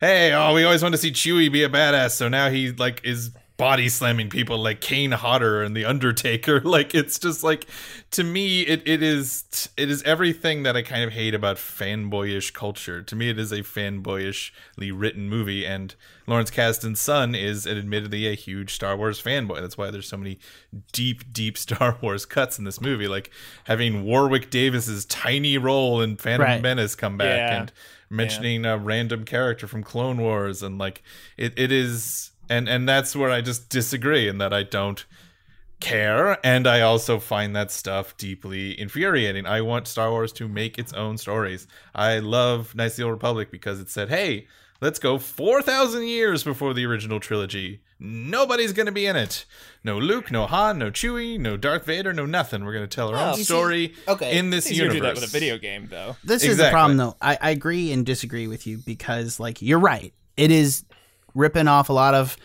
[0.00, 3.02] hey, oh, we always wanted to see Chewie be a badass, so now he like
[3.04, 6.60] is body slamming people like Kane Hodder and the Undertaker.
[6.64, 7.66] Like, it's just like
[8.10, 12.52] to me, it it is it is everything that I kind of hate about fanboyish
[12.52, 13.02] culture.
[13.02, 15.94] To me, it is a fanboyishly written movie, and
[16.26, 19.60] Lawrence Kasdan's son is admittedly a huge Star Wars fanboy.
[19.60, 20.38] That's why there's so many
[20.92, 23.30] deep, deep Star Wars cuts in this movie, like
[23.64, 26.62] having Warwick Davis's tiny role in Phantom Right.
[26.62, 27.60] Menace come back Yeah.
[27.60, 27.72] and
[28.10, 31.02] mentioning a random character from Clone Wars, and like
[31.36, 35.04] it, it is, and and that's where I just disagree in that I don't
[35.80, 36.38] care.
[36.44, 39.44] And i also find that stuff deeply infuriating.
[39.46, 41.66] I want star wars to make its own stories.
[41.94, 44.46] I love knights of the old republic because it said hey
[44.80, 47.80] let's go 4000 years before the original trilogy.
[47.98, 49.44] Nobody's gonna be in it.
[49.84, 52.64] No luke no han no chewie no darth vader no nothing.
[52.64, 53.36] We're gonna tell our Well, own oh.
[53.36, 54.38] you see- story okay.
[54.38, 56.16] in this It's easier to universe do that with a video game, though.
[56.24, 57.16] This is the problem, though.
[57.20, 60.12] I, I agree and disagree with you because, like, you're right.
[60.36, 60.84] It is
[61.36, 62.36] ripping off a lot of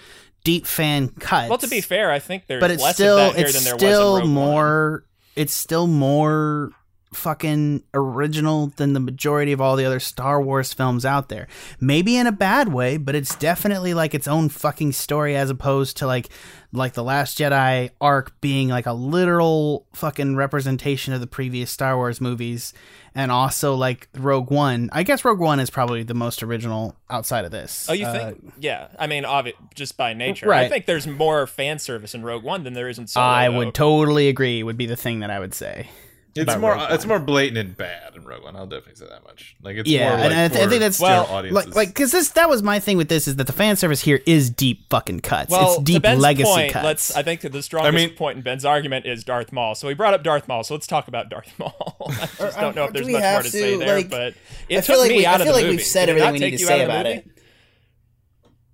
[0.43, 1.49] deep fan cuts.
[1.49, 3.55] Well, to be fair, I think there's but it's less still of that here it's
[3.55, 4.45] than there still was in Rogue One.
[4.45, 6.71] more it's still more
[7.13, 11.47] fucking original than the majority of all the other Star Wars films out there.
[11.79, 15.97] Maybe in a bad way, but it's definitely like its own fucking story as opposed
[15.97, 16.29] to like
[16.73, 21.97] like the last Jedi arc being like a literal fucking representation of the previous Star
[21.97, 22.73] Wars movies
[23.13, 24.89] and also like Rogue One.
[24.93, 27.87] I guess Rogue One is probably the most original outside of this.
[27.89, 28.53] Oh, you Uh, think?
[28.59, 28.87] yeah.
[28.97, 30.53] I mean, obvi- just by nature.
[30.53, 33.25] I think there's more fan service in Rogue One than there is in Solo.
[33.25, 33.57] I though.
[33.57, 35.89] would totally agree would be the thing that I would say.
[36.35, 37.07] It's more Rogue it's One.
[37.09, 40.09] more blatant and bad in rogue one i'll definitely say that much like it's Yeah,
[40.09, 41.67] more and like I, th- I think that's general Well, audiences.
[41.67, 44.01] like like because this that was my thing with this is that the fan service
[44.01, 45.51] here is deep fucking cuts.
[45.51, 46.85] Well, it's deep Ben's legacy point, cuts.
[46.85, 47.15] let's.
[47.17, 49.75] I think the strongest mean- point in Ben's argument is Darth Maul.
[49.75, 50.63] So he brought up Darth Maul.
[50.63, 51.97] So let's talk about Darth Maul.
[52.07, 54.33] I just don't know if there's much more to to, say there, like, but
[54.69, 55.75] it I took feel like me we, out I of feel the like movie.
[55.77, 57.27] we've said Did everything we need to say out of the about it.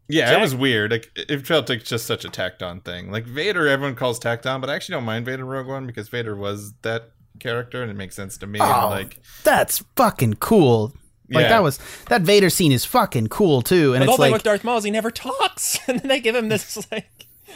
[0.09, 0.37] Yeah, Jack?
[0.37, 0.91] it was weird.
[0.91, 3.11] Like it felt like just such a tacked on thing.
[3.11, 6.07] Like Vader, everyone calls tacked on, but I actually don't mind Vader Rogue One because
[6.07, 8.59] Vader was that character, and it makes sense to me.
[8.61, 10.93] Oh, like, that's fucking cool.
[11.29, 11.49] Like Yeah.
[11.49, 14.31] that was that Vader scene is fucking cool too, and But the whole it's thing
[14.31, 17.09] like with Darth Maul is he never talks, and then they give him this like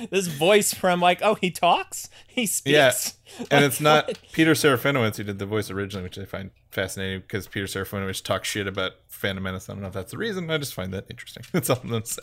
[0.10, 2.74] this voice from like, oh, he talks, he speaks.
[2.74, 3.48] yeah, speaks.
[3.50, 7.48] and it's not Peter Serafinowicz who did the voice originally, which I find fascinating because
[7.48, 9.70] Peter Serafinowicz talks shit about Phantom Menace.
[9.70, 10.50] I don't know if that's the reason.
[10.52, 11.44] I just find that interesting.
[11.54, 12.22] That's all I'm gonna say.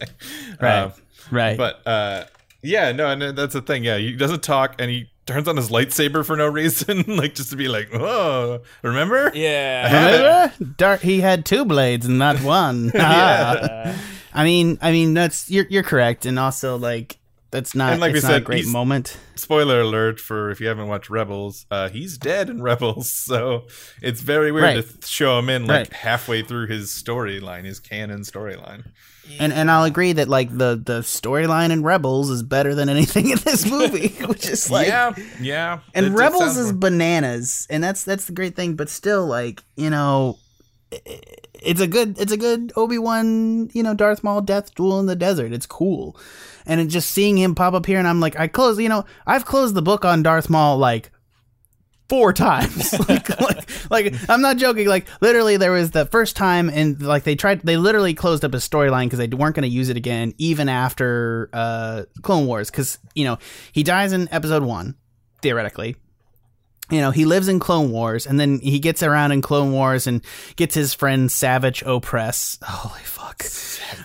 [0.60, 0.92] right, Um,
[1.30, 1.56] right.
[1.56, 2.24] But uh,
[2.62, 3.84] yeah, no, and that's the thing.
[3.84, 7.50] Yeah, he doesn't talk, and he turns on his lightsaber for no reason, like just
[7.50, 9.30] to be like, oh, remember?
[9.34, 9.86] Yeah,
[10.50, 10.64] Remember?
[10.76, 12.90] Dark, he had two blades and not one.
[12.98, 13.94] Ah.
[14.34, 17.18] I mean, I mean that's you're you're correct, and also like
[17.50, 19.16] that's not And like it's we not said, a great moment.
[19.36, 23.66] Spoiler alert for if you haven't watched Rebels, uh, he's dead in Rebels, so
[24.02, 25.00] it's very weird Right.
[25.00, 25.92] to show him in like Right.
[25.92, 28.90] halfway through his storyline, his canon storyline.
[29.40, 33.30] And and I'll agree that like the the storyline in Rebels is better than anything
[33.30, 35.80] in this movie, which is like yeah, yeah.
[35.94, 38.74] and It- Rebels is bananas, and that's that's the great thing.
[38.74, 40.38] But still, like you know,
[40.90, 45.06] it's a good it's a good Obi Wan you know Darth Maul death duel in
[45.06, 45.52] the desert.
[45.52, 46.16] It's cool,
[46.66, 49.04] and it, just seeing him pop up here, and I'm like, I close you know
[49.26, 51.10] I've closed the book on Darth Maul like
[52.08, 52.98] four times.
[53.08, 54.88] like, like, like, I'm not joking.
[54.88, 58.54] Like, literally, there was the first time, and like they tried, they literally closed up
[58.54, 62.70] a storyline because they weren't going to use it again, even after uh, Clone Wars.
[62.70, 63.38] Because you know
[63.72, 64.96] he dies in Episode One,
[65.42, 65.96] theoretically.
[66.90, 70.06] You know, he lives in Clone Wars, and then he gets around in Clone Wars
[70.06, 70.24] and
[70.56, 72.58] gets his friend Savage Opress.
[72.62, 73.44] Holy fuck!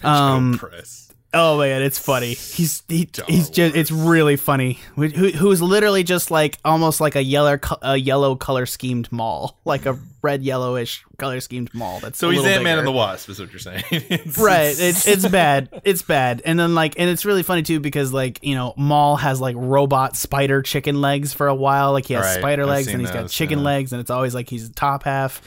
[0.04, 1.13] Um, Press.
[1.34, 2.36] Oh man, it's funny.
[2.36, 4.80] He's he, he's just it's really funny.
[4.96, 9.88] Who, who's literally just like almost like a yellow a yellow color schemed Maul, like
[9.88, 12.00] a red yellowish color schemed Maul.
[12.00, 13.84] That's So he's Ant Man and the Wasp, is what you're saying.
[13.92, 15.70] It's- Right, it's it's bad.
[15.84, 19.18] It's bad, and then like, and it's really funny too because like you know, Maul
[19.18, 21.92] has like robot spider chicken legs for a while.
[21.92, 23.66] Like he has Right, spider I've legs and he's got chicken yeah.
[23.66, 25.42] legs, and it's always like he's the top half.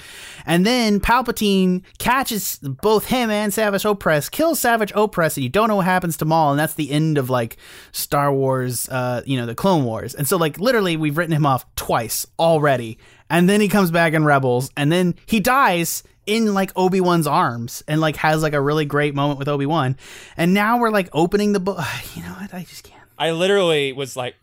[0.48, 5.66] And then Palpatine catches both him and Savage Opress, kills Savage Opress, and you don't
[5.68, 7.56] know what happens to Maul, and that's the end of like
[7.92, 10.14] Star Wars, uh, you know, the Clone Wars.
[10.14, 12.98] And so like literally, we've written him off twice already,
[13.30, 17.82] and then he comes back in Rebels, and then he dies in like Obi-Wan's arms
[17.86, 19.96] and like has like a really great moment with Obi-Wan.
[20.36, 21.78] And now we're like opening the book.
[22.14, 22.52] You know what?
[22.52, 23.02] I just can't.
[23.18, 24.34] I literally was like,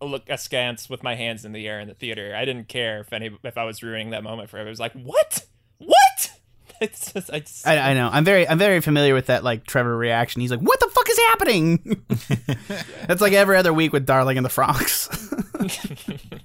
[0.00, 2.34] look askance with my hands in the air in the theater.
[2.36, 4.68] I didn't care if any if I was ruining that moment for everyone.
[4.68, 5.44] It was like, what?
[5.78, 6.30] What?
[6.80, 8.10] It's just, I just, I, I know.
[8.10, 10.40] I'm very I'm very familiar with that like Trevor reaction.
[10.40, 12.02] He's like, "What the fuck is happening?"
[13.06, 15.06] That's like every other week with Darling in the Franxx.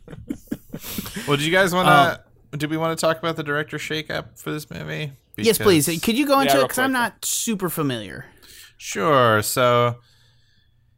[1.27, 2.17] Well, do you guys want Um,
[2.51, 2.57] to?
[2.57, 5.11] do we want to talk about the director shakeup for this movie?
[5.35, 5.85] yes, please.
[6.01, 8.25] Could you go into Yeah, it because I'm not super familiar.
[8.77, 9.41] Sure.
[9.41, 9.97] So,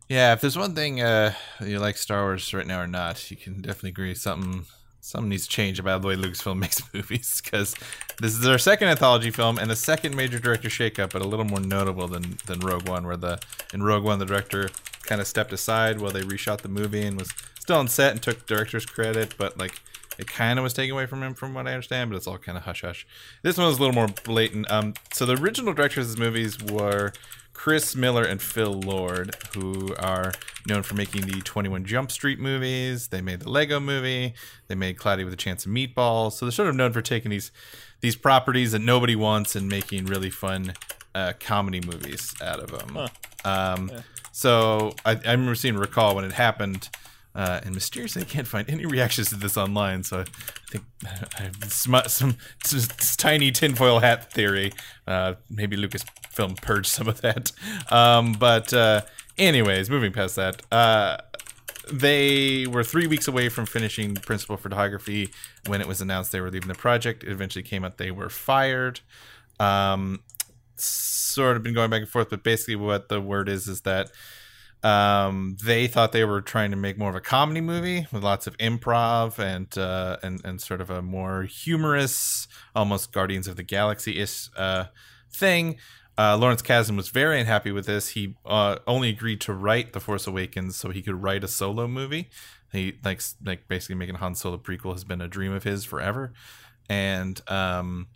[0.07, 3.37] yeah, if there's one thing uh, you like Star Wars right now or not, you
[3.37, 4.65] can definitely agree something
[5.01, 7.73] something needs to change about the way Lucasfilm makes movies because
[8.21, 11.45] this is their second anthology film and the second major director shakeup, but a little
[11.45, 13.39] more notable than than Rogue One, where the
[13.73, 14.69] in Rogue One the director
[15.03, 18.21] kind of stepped aside while they reshot the movie and was still on set and
[18.21, 19.81] took director's credit, but like.
[20.19, 22.37] It kind of was taken away from him, from what I understand, but it's all
[22.37, 23.07] kind of hush hush.
[23.41, 24.69] This one was a little more blatant.
[24.69, 27.13] Um, so the original directors of these movies were
[27.53, 30.33] Chris Miller and Phil Lord, who are
[30.67, 33.07] known for making the 21 Jump Street movies.
[33.07, 34.33] They made the Lego movie.
[34.67, 36.33] They made Cloudy with a Chance of Meatballs.
[36.33, 37.51] So they're sort of known for taking these
[38.01, 40.73] these properties that nobody wants and making really fun
[41.13, 42.97] uh, comedy movies out of them.
[43.43, 43.91] Um,
[44.31, 46.89] So I, I remember seeing Recall when it happened.
[47.35, 50.03] Uh, and mysteriously, I can't find any reactions to this online.
[50.03, 50.25] So I
[50.71, 52.81] think I have some, some, some
[53.17, 54.73] tiny tinfoil hat theory.
[55.07, 57.51] Uh, maybe Lucasfilm purged some of that.
[57.91, 59.01] Um, but uh,
[59.37, 61.17] anyways, moving past that, uh,
[61.91, 65.29] they were three weeks away from finishing principal photography
[65.65, 67.23] when it was announced they were leaving the project.
[67.23, 69.01] It eventually came out they were fired.
[69.59, 70.21] Um,
[70.75, 74.11] sort of been going back and forth, but basically, what the word is is that
[74.83, 78.47] um, they thought they were trying to make more of a comedy movie with lots
[78.47, 83.63] of improv and uh, and and sort of a more humorous, almost Guardians of the
[83.63, 84.85] Galaxy ish uh,
[85.31, 85.77] thing.
[86.17, 88.09] Uh, Lawrence Kasdan was very unhappy with this.
[88.09, 91.87] He uh, only agreed to write The Force Awakens so he could write a solo
[91.87, 92.29] movie.
[92.71, 96.33] He likes like basically making Han Solo prequel has been a dream of his forever,
[96.89, 98.07] and um,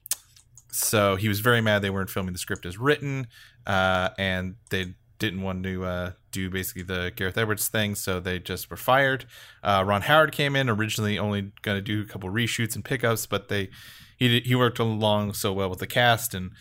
[0.72, 3.28] so he was very mad they weren't filming the script as written,
[3.66, 4.94] uh, and they
[5.24, 9.26] didn't want to uh, do basically the Gareth Edwards thing, so they just were fired.
[9.64, 13.26] Uh, Ron Howard came in originally only going to do a couple reshoots and pickups,
[13.26, 13.70] but they
[14.18, 16.52] he he worked along so well with the cast and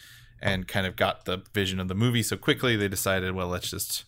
[0.41, 3.71] and kind of got the vision of the movie so quickly they decided well let's
[3.71, 4.05] just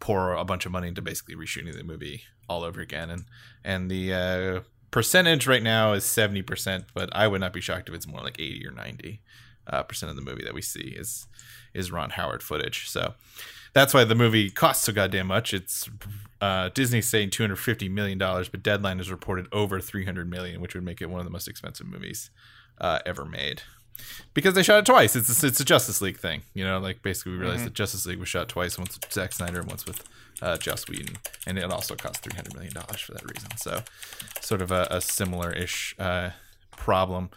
[0.00, 3.24] pour a bunch of money into basically reshooting the movie all over again and
[3.64, 7.94] and the uh, percentage right now is 70% but i would not be shocked if
[7.94, 9.20] it's more like 80 or 90
[9.66, 11.26] uh, percent of the movie that we see is
[11.74, 13.14] is ron howard footage so
[13.72, 15.88] that's why the movie costs so goddamn much it's
[16.40, 20.84] uh, disney's saying 250 million dollars but deadline has reported over 300 million which would
[20.84, 22.30] make it one of the most expensive movies
[22.80, 23.62] uh, ever made
[24.34, 25.16] because they shot it twice.
[25.16, 26.78] It's a, it's a Justice League thing, you know.
[26.78, 29.68] Like basically, we realized that Justice League was shot twice, once with Zack Snyder and
[29.68, 30.08] once with
[30.40, 33.56] uh, Joss Whedon, and it also cost three hundred million dollars for that reason.
[33.56, 33.82] So,
[34.40, 36.30] sort of a, a similar-ish uh,
[36.70, 37.30] problem.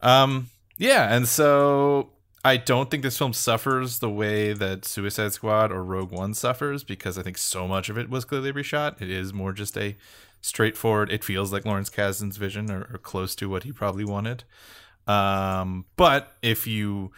[0.00, 2.10] Um, yeah, and so
[2.44, 6.82] I don't think this film suffers the way that Suicide Squad or Rogue One suffers
[6.82, 9.00] because I think so much of it was clearly reshot.
[9.00, 9.96] It is more just a
[10.40, 11.10] straightforward.
[11.10, 14.42] It feels like Lawrence Kasdan's vision or, or close to what he probably wanted.
[15.06, 17.12] Um, but if you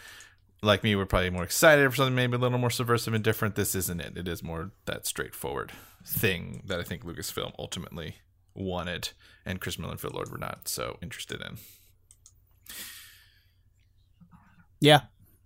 [0.63, 3.55] like me were probably more excited for something maybe a little more subversive and different,
[3.55, 4.17] this isn't it.
[4.17, 5.73] It is more that straightforward
[6.07, 8.17] thing that I think Lucasfilm ultimately
[8.55, 9.11] wanted,
[9.45, 11.57] and Chris Miller and Phil Lord were not so interested in.
[14.81, 15.01] Yeah,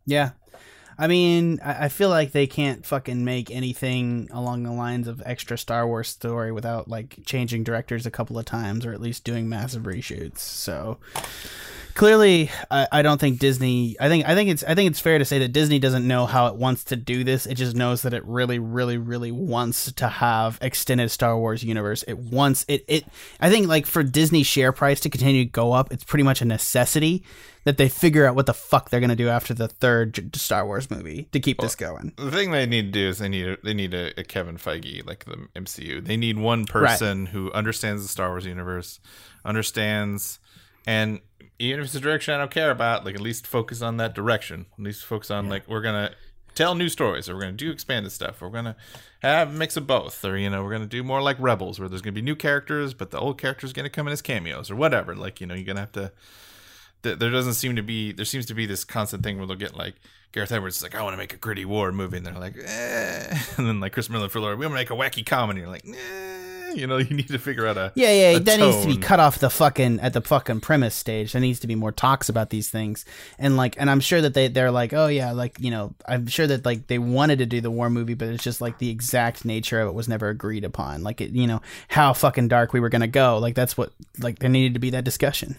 [0.09, 0.31] yeah.
[1.01, 5.57] I mean, I, feel like they can't fucking make anything along the lines of extra
[5.57, 9.49] Star Wars story without like changing directors a couple of times or at least doing
[9.49, 10.39] massive reshoots.
[10.39, 10.99] So
[11.99, 13.97] clearly, I, I don't think Disney.
[14.01, 16.25] I think I think it's I think it's fair to say that Disney doesn't know
[16.25, 17.45] how it wants to do this.
[17.45, 22.05] It just knows that it really, really, really wants to have extended Star Wars universe.
[22.05, 22.85] It wants it.
[22.89, 23.05] It.
[23.41, 26.41] I think like for Disney share price to continue to go up, it's pretty much
[26.41, 27.25] a necessity
[27.65, 30.91] that they figure out what the fuck they're gonna do after the third Star Wars
[30.91, 32.13] movie to keep this going.
[32.17, 34.57] The thing they need to do is they need a, they need a, a Kevin
[34.57, 36.03] Feige like the MCU.
[36.03, 39.01] They need one person who understands the Star Wars universe,
[39.45, 40.39] understands,
[40.89, 41.21] and
[41.59, 44.15] even if it's a direction I don't care about, like at least focus on that
[44.15, 44.65] direction.
[44.73, 46.13] At least focus on like we're gonna
[46.55, 48.77] tell new stories, or we're gonna do expanded stuff, or we're gonna
[49.21, 51.91] have a mix of both, or you know we're gonna do more like Rebels, where
[51.91, 54.77] there's gonna be new characters, but the old characters gonna come in as cameos or
[54.77, 55.15] whatever.
[55.15, 56.11] Like you know you're gonna have to
[57.03, 59.57] th- there doesn't seem to be there seems to be this constant thing where they'll
[59.57, 59.97] get like
[60.33, 62.57] Gareth Edwards is like I want to make a gritty war movie and they're like
[62.57, 63.39] eh.
[63.59, 65.69] and then like Chris Miller Phil Lord we want to make a wacky comedy and
[65.69, 66.58] you're like eh.
[66.75, 68.97] you know you need to figure out a Yeah, yeah, a that needs to be
[68.97, 71.33] cut off the fucking at the fucking premise stage.
[71.33, 73.05] There needs to be more talks about these things,
[73.39, 76.27] and like, and I'm sure that they they're like, oh yeah, like you know, I'm
[76.27, 78.91] sure that like they wanted to do the war movie, but it's just like the
[78.91, 81.03] exact nature of it was never agreed upon.
[81.03, 83.39] Like it, you know, how fucking dark we were gonna go.
[83.39, 85.57] Like that's what like there needed to be that discussion.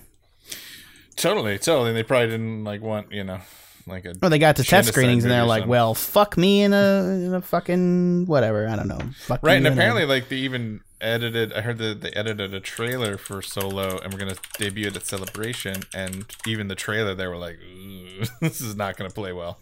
[1.16, 3.40] totally totally and they probably didn't like want you know
[3.88, 5.70] like a Or they got to test screenings and they're like, something.
[5.70, 8.68] well, fuck me in a in a fucking whatever.
[8.68, 9.00] I don't know.
[9.26, 12.54] Fuck right and in a- apparently like they even edited i heard that they edited
[12.54, 17.16] a trailer for solo and we're gonna debut it at celebration and even the trailer
[17.16, 17.58] they were like
[18.42, 19.60] this is not gonna play well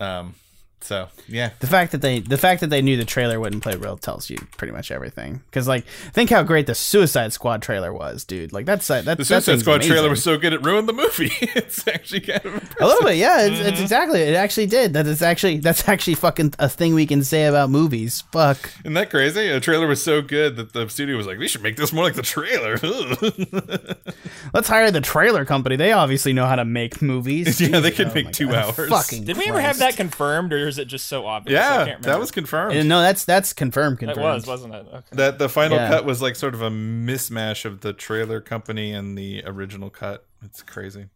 [0.00, 0.34] um
[0.82, 3.74] so yeah the fact that they the fact that they knew the trailer wouldn't play
[3.76, 5.40] real tells you pretty much everything.
[5.50, 8.52] Because like, think how great the Suicide Squad trailer was, dude.
[8.52, 11.30] Like that's that's the Suicide thing's Squad trailer was so good it ruined the movie.
[11.40, 12.76] it's actually kind of impressive.
[12.80, 13.46] a little bit, yeah.
[13.46, 13.68] It's, Mm-hmm.
[13.68, 14.34] it's exactly it.
[14.34, 18.22] Actually, did that is actually that's actually fucking a thing we can say about movies.
[18.32, 18.70] Fuck.
[18.80, 19.48] Isn't that crazy?
[19.48, 22.04] The trailer was so good that the studio was like, "We should make this more
[22.04, 22.76] like the trailer."
[24.54, 25.76] Let's hire the trailer company.
[25.76, 27.60] They obviously know how to make movies.
[27.66, 28.78] Yeah, they Jesus, could oh make two God.
[28.78, 28.88] hours.
[28.90, 29.24] Fucking.
[29.24, 31.58] Did we ever have that confirmed, or is it just so obvious?
[31.60, 32.06] I can't yeah, remember.
[32.08, 32.76] that was confirmed.
[32.76, 33.98] Uh, No, that's that's confirmed.
[33.98, 34.24] That Confirmed.
[34.24, 34.86] was, wasn't it?
[34.92, 35.06] Okay.
[35.12, 35.88] that the final Yeah.
[35.88, 40.26] cut was like sort of a mismatch of the trailer company and the original cut.
[40.44, 41.06] It's crazy.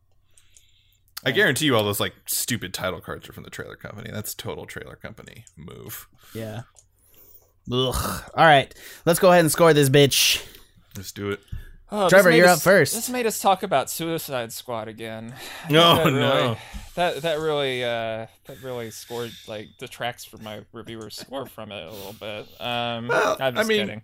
[1.24, 4.11] I guarantee you all those like stupid title cards are from the trailer company.
[4.12, 6.09] That's total trailer company move.
[6.34, 6.62] Yeah.
[7.70, 8.22] Ugh.
[8.34, 8.74] All right,
[9.05, 10.42] let's go ahead and score this bitch.
[10.96, 11.40] Let's do it.
[11.93, 12.95] Oh, Trevor, you're us- up first.
[12.95, 15.34] This made us talk about Suicide Squad again.
[15.70, 16.57] No, that really, no.
[16.95, 21.86] That that really uh, that really scored like detracts from my reviewer score from it
[21.86, 22.47] a little bit.
[22.61, 24.03] Um, Well, I'm I just mean, kidding.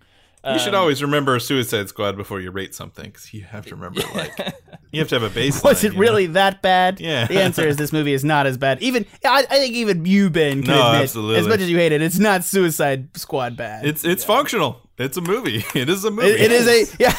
[0.53, 3.75] You should Um, always remember Suicide Squad before you rate something because you have to
[3.75, 4.55] remember like
[4.91, 5.63] you have to have a baseline.
[5.63, 5.99] Was it you know?
[5.99, 6.99] really that bad?
[6.99, 7.27] Yeah.
[7.27, 8.81] The answer is this movie is not as bad.
[8.81, 11.37] Even I, I think even you, Ben, can No, admit, absolutely.
[11.39, 13.85] as much as you hate it, it's not Suicide Squad bad.
[13.85, 14.81] It's it's functional.
[14.97, 15.63] It's a movie.
[15.75, 16.29] It is a movie.
[16.29, 17.15] It, it is a yeah.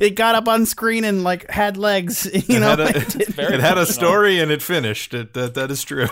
[0.00, 2.24] it got up on screen and like had legs.
[2.26, 5.12] You It know, had a, It it had a story and it finished.
[5.14, 6.06] It, that that is true.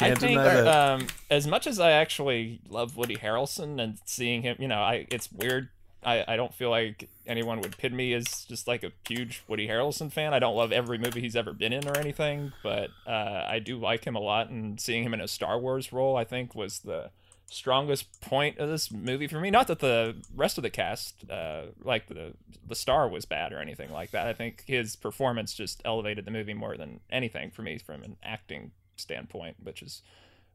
[0.00, 4.68] I think um, as much as I actually love Woody Harrelson and seeing him, you
[4.68, 5.68] know, I it's weird.
[6.04, 9.66] I, I don't feel like anyone would pin me as just like a huge Woody
[9.66, 10.32] Harrelson fan.
[10.32, 13.76] I don't love every movie he's ever been in or anything, but uh, I do
[13.78, 14.48] like him a lot.
[14.48, 17.10] And seeing him in a Star Wars role, I think, was the
[17.50, 19.50] strongest point of this movie for me.
[19.50, 22.34] Not that the rest of the cast, uh, like the
[22.66, 24.26] the star, was bad or anything like that.
[24.26, 28.16] I think his performance just elevated the movie more than anything for me from an
[28.22, 30.02] acting standpoint, which is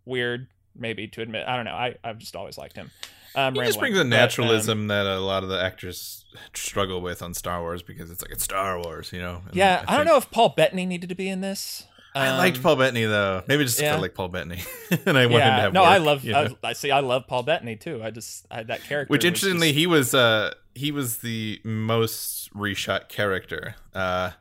[0.05, 1.45] weird maybe to admit.
[1.47, 1.71] I don't know.
[1.75, 2.91] I I've just always liked him.
[3.35, 7.01] Um, He just brings a but, um, naturalism that a lot of the actors struggle
[7.01, 9.41] with on Star Wars because it's like it's Star Wars, you know.
[9.47, 11.85] And yeah, I, don't know if Paul Bettany needed to be in this.
[12.15, 13.41] I liked Um, Paul Bettany though.
[13.47, 13.95] Maybe just yeah.
[13.95, 14.61] I like Paul Bettany,
[15.05, 15.73] and I want him to have.
[15.73, 16.23] no, work, I love.
[16.23, 16.55] you know?
[16.63, 16.91] I, I see.
[16.91, 18.03] I love Paul Bettany too.
[18.03, 19.11] I just I, that character.
[19.11, 23.75] Which interestingly, just- he was uh he was the most reshot character.
[23.95, 24.31] Uh,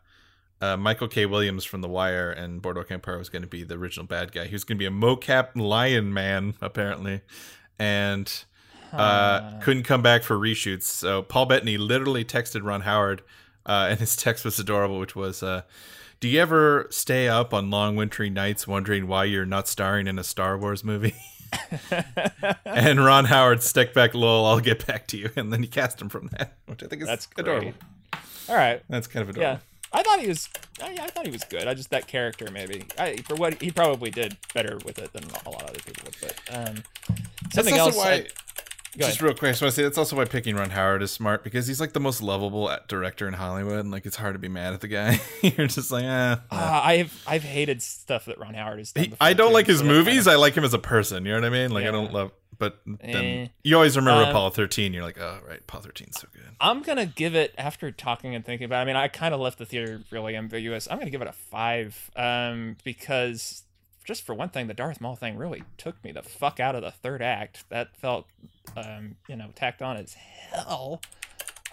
[0.62, 1.26] uh, Michael K.
[1.26, 4.46] Williams from The Wire and Boardwalk Empire was going to be the original bad guy.
[4.46, 7.20] He was going to be a mocap lion man apparently,
[7.78, 8.32] and
[8.92, 10.84] uh, couldn't come back for reshoots.
[10.84, 13.22] So Paul Bettany literally texted Ron Howard,
[13.66, 15.42] uh, and his text was adorable, which was.
[15.42, 15.62] Uh,
[16.20, 20.20] do you ever stay up on long wintry nights wondering why you're not starring in
[20.20, 21.16] a Star Wars movie?
[22.64, 25.30] and Ron Howard stuck back, lol, I'll get back to you.
[25.36, 27.46] And then he cast him from that, which I think is That's great.
[27.46, 27.72] adorable.
[28.48, 28.82] All right.
[28.88, 29.54] That's kind of adorable.
[29.54, 29.71] Yeah.
[29.94, 30.48] I thought he was.
[30.82, 31.66] I, I thought he was good.
[31.68, 32.84] I just that character maybe.
[32.98, 36.10] I for what he probably did better with it than a lot of other people.
[36.20, 36.82] But um,
[37.52, 37.96] something else.
[37.96, 38.26] why I-
[38.98, 41.10] Just real quick, I just want to say that's also why picking Ron Howard is
[41.10, 44.38] smart because he's like the most lovable director in Hollywood, and like it's hard to
[44.38, 45.18] be mad at the guy.
[45.42, 46.36] You're just like, eh.
[46.50, 49.04] Ah, I've I've hated stuff that Ron Howard has done.
[49.04, 50.26] He- before, I don't too, like his movies.
[50.26, 51.24] I like him as a person.
[51.24, 51.70] You know what I mean?
[51.70, 52.32] Like I don't love,
[52.70, 53.46] but then Eh.
[53.64, 54.92] you always remember Um, Apollo 13.
[54.92, 56.42] You're like, oh right, Apollo 13's so good.
[56.60, 58.78] I'm gonna give it after talking and thinking about.
[58.78, 60.86] It, I mean, I kind of left the theater really ambiguous.
[60.90, 63.64] I'm gonna give it a five, um, because
[64.04, 66.82] just for one thing, the Darth Maul thing really took me the fuck out of
[66.82, 67.64] the third act.
[67.68, 68.26] That felt,
[68.76, 71.00] um, you know, tacked on as hell.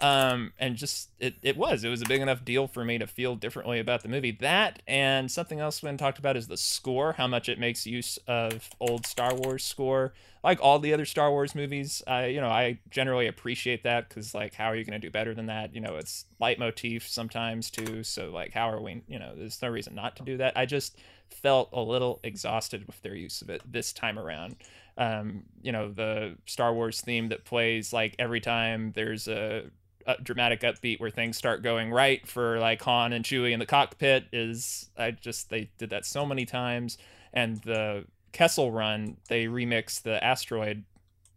[0.00, 3.06] Um, and just it, it was it was a big enough deal for me to
[3.06, 4.30] feel differently about the movie.
[4.30, 8.18] That and something else we talked about is the score, how much it makes use
[8.26, 12.48] of old Star Wars score like all the other Star Wars movies, I you know
[12.48, 15.74] I generally appreciate that because like how are you going to do better than that?
[15.74, 18.02] You know, it's leitmotif sometimes too.
[18.04, 19.02] So like how are we?
[19.06, 20.56] You know, there's no reason not to do that.
[20.56, 20.96] I just
[21.28, 24.56] felt a little exhausted with their use of it this time around.
[24.96, 29.70] Um, you know, the Star Wars theme that plays like every time there's a,
[30.18, 33.66] a dramatic upbeat where things start going right for like Han and Chewie in the
[33.66, 36.98] cockpit is I just they did that so many times
[37.32, 40.84] and the Kessel Run, they remix the asteroid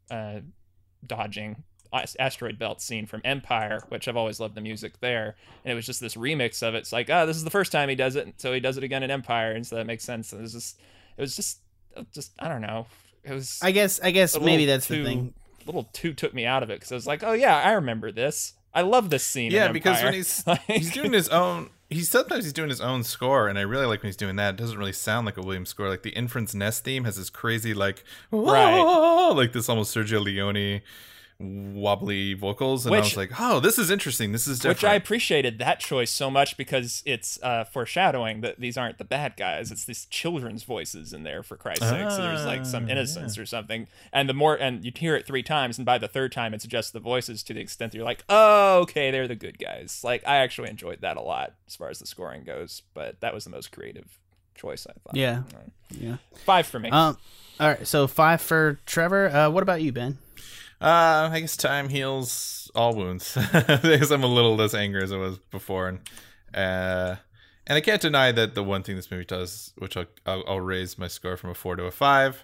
[0.09, 0.39] uh,
[1.05, 1.63] dodging
[2.19, 5.36] asteroid belt scene from Empire, which I've always loved the music there.
[5.63, 6.80] And it was just this remix of it.
[6.80, 8.84] It's like, oh, this is the first time he does it, so he does it
[8.84, 10.32] again in Empire, and so that makes sense.
[10.32, 10.80] And it was just,
[11.17, 11.59] it was just,
[12.11, 12.88] just I don't know.
[13.24, 13.59] It was.
[13.61, 15.34] I guess I guess maybe that's too, the thing.
[15.61, 17.74] A little too took me out of it because I was like, oh yeah, I
[17.74, 18.53] remember this.
[18.74, 19.47] I love this scene.
[19.47, 22.82] in Yeah, because when he's Like- he's doing his own, he's sometimes he's doing his
[22.82, 24.55] own score, and I really like when he's doing that.
[24.55, 25.89] It doesn't really sound like a Williams score.
[25.89, 29.30] Like the Enfys Nest theme has this crazy like, Right.
[29.36, 30.82] like this almost Sergio Leone
[31.39, 34.31] wobbly vocals, and I was like, oh, this is interesting.
[34.31, 34.77] This is different.
[34.77, 39.03] Which I appreciated that choice so much because it's uh, foreshadowing that these aren't the
[39.03, 39.71] bad guys.
[39.71, 42.09] It's these children's voices in there for Christ's sake.
[42.11, 43.88] So there's like some Ah, innocence or something.
[44.11, 46.65] And the more and you hear it three times, and by the third time, it's
[46.65, 50.01] just the voices to the extent that you're like, oh, okay, they're the good guys.
[50.03, 52.84] Like I actually enjoyed that a lot as far as the scoring goes.
[52.93, 54.19] But that was the most creative
[54.55, 55.15] choice I thought.
[55.15, 55.43] Yeah.
[55.89, 56.17] Yeah.
[56.45, 56.89] five for me.
[56.89, 57.17] Um.
[57.59, 57.86] All right.
[57.86, 59.29] So five for Trevor.
[59.29, 60.17] Uh, what about you, Ben?
[60.84, 65.17] Uh, I guess time heals all wounds because I'm a little less angry as I
[65.17, 65.99] was before, and
[66.53, 67.15] uh,
[67.65, 70.59] and I can't deny that the one thing this movie does, which I'll, I'll, I'll
[70.59, 72.43] raise my score from a four to a five,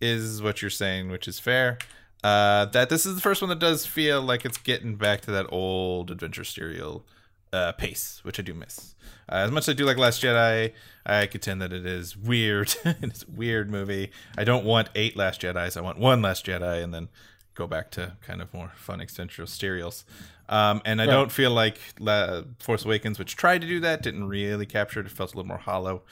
[0.00, 1.78] is what you're saying, which is fair.
[2.24, 5.30] Uh, that this is the first one that does feel like it's getting back to
[5.30, 7.04] that old adventure serial
[7.52, 8.96] uh, pace, which I do miss.
[9.28, 10.72] Uh, as much as I do like Last Jedi,
[11.04, 12.74] I contend that it is weird.
[12.84, 14.10] it's a weird movie.
[14.36, 15.76] I don't want eight Last Jedi's.
[15.76, 17.08] I want one Last Jedi, and then
[17.56, 20.04] go back to kind of more fun extensional serials.
[20.48, 24.28] Um, and I don't feel like La- Force Awakens, which tried to do that, didn't
[24.28, 25.06] really capture it.
[25.06, 26.02] It felt a little more hollow.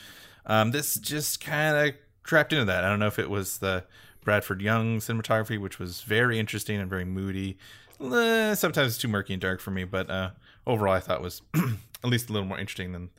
[0.46, 2.82] Um, this just kind of trapped into that.
[2.82, 3.84] I don't know if it was the
[4.24, 7.58] Bradford Young cinematography, which was very interesting and very moody.
[8.00, 10.30] Eh, sometimes it's too murky and dark for me, but uh,
[10.66, 13.10] overall, I thought was at least a little more interesting than.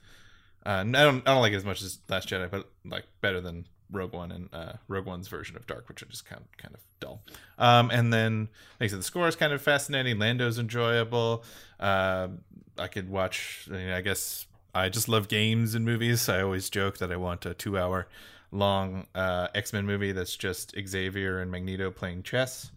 [0.66, 1.28] Uh, I don't.
[1.28, 4.32] I don't like it as much as Last Jedi, but like better than Rogue One
[4.32, 7.22] and uh, Rogue One's version of Dark, which are just kind of kind of dull.
[7.58, 10.20] Um, and then, like I said, the score is kind of fascinating.
[10.20, 11.44] Lando's enjoyable.
[11.80, 12.30] Uh,
[12.78, 13.68] I could watch.
[13.72, 16.28] I, mean, I guess I just love games and movies.
[16.28, 18.08] I always joke that I want a two-hour
[18.52, 22.72] long uh, X-Men movie that's just Xavier and Magneto playing chess.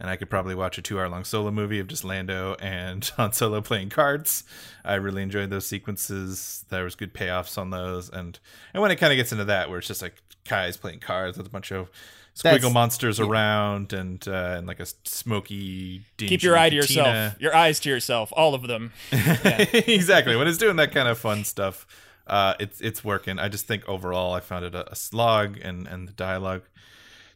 [0.00, 3.60] And I could probably watch a two-hour-long solo movie of just Lando and Han Solo
[3.60, 4.42] playing cards.
[4.84, 6.64] I really enjoyed those sequences.
[6.70, 8.38] There was good payoffs on those, and
[8.74, 11.36] and when it kind of gets into that, where it's just like Kai's playing cards
[11.38, 11.88] with a bunch of
[12.34, 16.02] squiggle That's- monsters around and uh, and like a smoky.
[16.16, 17.04] Keep your eye to cantina.
[17.08, 17.40] yourself.
[17.40, 18.32] Your eyes to yourself.
[18.36, 18.92] All of them.
[19.12, 20.36] exactly.
[20.36, 21.86] When it's doing that kind of fun stuff,
[22.26, 23.38] uh, it's it's working.
[23.38, 26.62] I just think overall, I found it a, a slog, and and the dialogue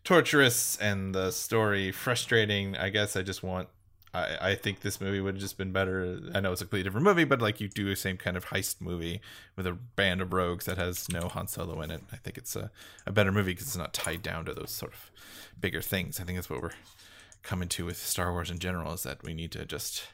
[0.05, 2.77] torturous, and the story frustrating.
[2.77, 3.69] I guess I just want.
[4.17, 6.19] I, I think this movie would have just been better.
[6.35, 8.47] I know it's a completely different movie, but like you do the same kind of
[8.47, 9.21] heist movie
[9.57, 12.03] with a band of rogues that has no Han Solo in it.
[12.13, 12.71] I think it's a,
[13.07, 15.11] a better movie because it's not tied down to those sort of
[15.61, 16.19] bigger things.
[16.19, 16.71] I think that's what we're
[17.43, 20.05] coming to with Star Wars in general is that we need to just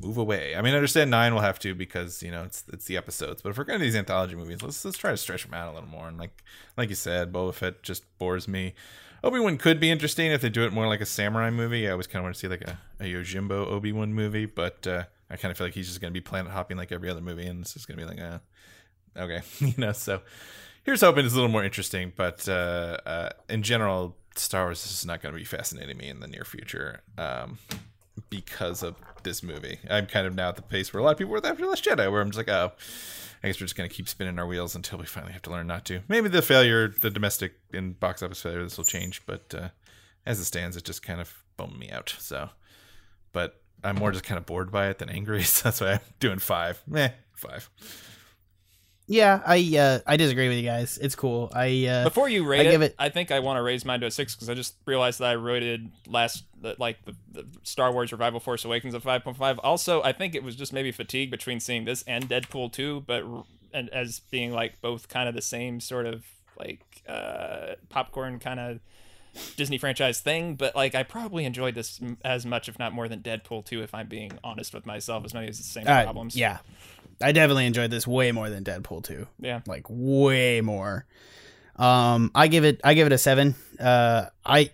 [0.00, 0.54] move away.
[0.54, 3.42] I mean, I understand nine will have to because you know it's it's the episodes.
[3.42, 5.70] But if we're going to these anthology movies, let's let's try to stretch them out
[5.70, 6.08] a little more.
[6.08, 6.42] And like
[6.76, 8.74] like you said, Boba Fett just bores me.
[9.22, 11.88] Obi Wan could be interesting if they do it more like a samurai movie.
[11.88, 14.86] I always kind of want to see like a, a Yojimbo Obi Wan movie, but
[14.86, 17.10] uh, I kind of feel like he's just going to be planet hopping like every
[17.10, 18.38] other movie, and it's just going to be like, uh,
[19.16, 19.92] okay, you know.
[19.92, 20.22] So
[20.84, 25.04] here's hoping it's a little more interesting, but uh, uh, in general, Star Wars is
[25.04, 27.02] not going to be fascinating me in the near future.
[27.18, 27.58] Um,
[28.28, 29.78] because of this movie.
[29.88, 31.84] I'm kind of now at the pace where a lot of people were after Last
[31.84, 32.72] Jedi, where I'm just like, oh,
[33.42, 35.50] I guess we're just going to keep spinning our wheels until we finally have to
[35.50, 36.00] learn not to.
[36.08, 39.68] Maybe the failure, the domestic and box office failure, this will change, but uh,
[40.26, 42.14] as it stands, it just kind of bummed me out.
[42.18, 42.50] So,
[43.32, 45.42] but I'm more just kind of bored by it than angry.
[45.44, 46.82] So that's why I'm doing five.
[46.86, 47.70] Meh, five.
[49.10, 50.96] Yeah, I uh, I disagree with you guys.
[50.96, 51.50] It's cool.
[51.52, 53.98] I uh, Before you rate I it, it- I think I want to raise mine
[54.02, 56.44] to a six because I just realized that I rated last
[56.78, 59.58] like the, the Star Wars Revival Force Awakens at five point five.
[59.58, 63.24] Also, I think it was just maybe fatigue between seeing this and Deadpool two, but
[63.74, 66.24] and as being like both kind of the same sort of
[66.56, 68.78] like uh, popcorn kind of
[69.56, 70.54] Disney franchise thing.
[70.54, 73.82] But like, I probably enjoyed this as much, if not more, than Deadpool two.
[73.82, 76.36] If I'm being honest with myself, as many as the same uh, problems.
[76.36, 76.58] yeah,
[77.22, 79.26] I definitely enjoyed this way more than Deadpool two.
[79.38, 79.60] yeah.
[79.66, 81.06] like way more.
[81.76, 83.54] Um, I give it I give it a seven.
[83.78, 84.70] Uh, I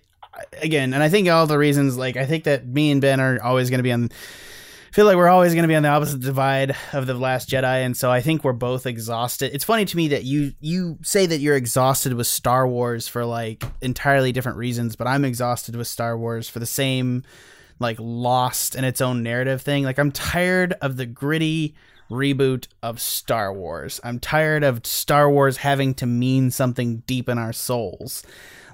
[0.60, 3.40] again, and I think all the reasons like I think that me and Ben are
[3.42, 4.10] always going to be on.
[4.10, 7.50] I feel like we're always going to be on the opposite divide of the Last
[7.50, 9.54] Jedi, and so I think we're both exhausted.
[9.54, 13.24] It's funny to me that you you say that you're exhausted with Star Wars for
[13.24, 17.24] like entirely different reasons, but I'm exhausted with Star Wars for the same
[17.78, 19.84] like lost in its own narrative thing.
[19.84, 21.74] Like I'm tired of the gritty
[22.10, 24.00] reboot of Star Wars.
[24.04, 28.22] I'm tired of Star Wars having to mean something deep in our souls.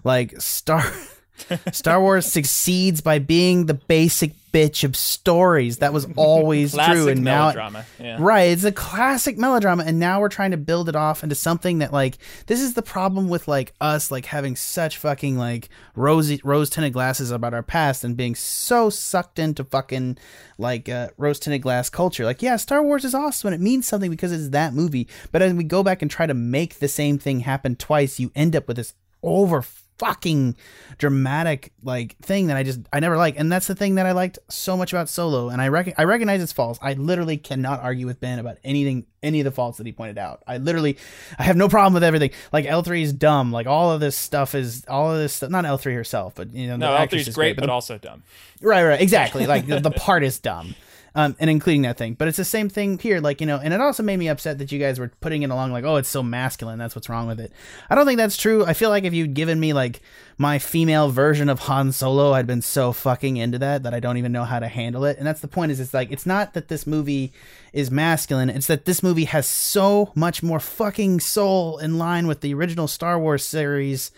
[0.04, 0.84] Like Star
[1.72, 5.78] Star Wars succeeds by being the basic bitch of stories.
[5.78, 7.86] That was always true and now melodrama.
[7.98, 8.16] yeah.
[8.20, 11.78] Right, it's a classic melodrama, and now we're trying to build it off into something
[11.78, 16.40] that, like, this is the problem with like us, like having such fucking like rosy
[16.44, 20.18] rose tinted glasses about our past and being so sucked into fucking
[20.58, 22.24] like uh, rose tinted glass culture.
[22.24, 25.42] Like, yeah, Star Wars is awesome and it means something because it's that movie, but
[25.42, 28.54] as we go back and try to make the same thing happen twice, you end
[28.54, 29.62] up with this over
[30.02, 30.56] fucking
[30.98, 34.12] dramatic like thing that I just I never like, and that's the thing that I
[34.12, 35.48] liked so much about Solo.
[35.48, 36.78] And I rec- I recognize its faults.
[36.82, 40.18] I literally cannot argue with Ben about anything, any of the faults that he pointed
[40.18, 40.42] out.
[40.46, 40.98] I literally,
[41.38, 42.30] I have no problem with everything.
[42.52, 43.52] Like L three is dumb.
[43.52, 45.50] Like all of this stuff is all of this stuff.
[45.50, 47.70] Not L three herself, but you know, No, the L is is great, but but
[47.70, 48.24] also dumb.
[48.60, 49.46] Right, right, exactly.
[49.46, 50.74] Like the, the part is dumb,
[51.14, 52.14] um, and including that thing.
[52.14, 53.20] But it's the same thing here.
[53.20, 55.50] Like you know, and it also made me upset that you guys were putting it
[55.50, 56.78] along like, oh, it's so masculine.
[56.78, 57.52] That's what's wrong with it.
[57.90, 58.64] I don't think that's true.
[58.64, 60.00] I feel like if you'd given me like
[60.38, 64.16] my female version of Han Solo, I'd been so fucking into that that I don't
[64.16, 65.18] even know how to handle it.
[65.18, 65.72] And that's the point.
[65.72, 67.32] Is it's like it's not that this movie
[67.72, 68.50] is masculine.
[68.50, 72.88] It's that this movie has so much more fucking soul in line with the original
[72.88, 74.12] Star Wars series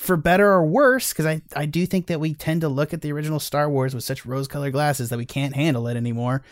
[0.00, 3.02] for better or worse, because I, I do think that we tend to look at
[3.02, 6.42] the original Star Wars with such rose colored glasses that we can't handle it anymore.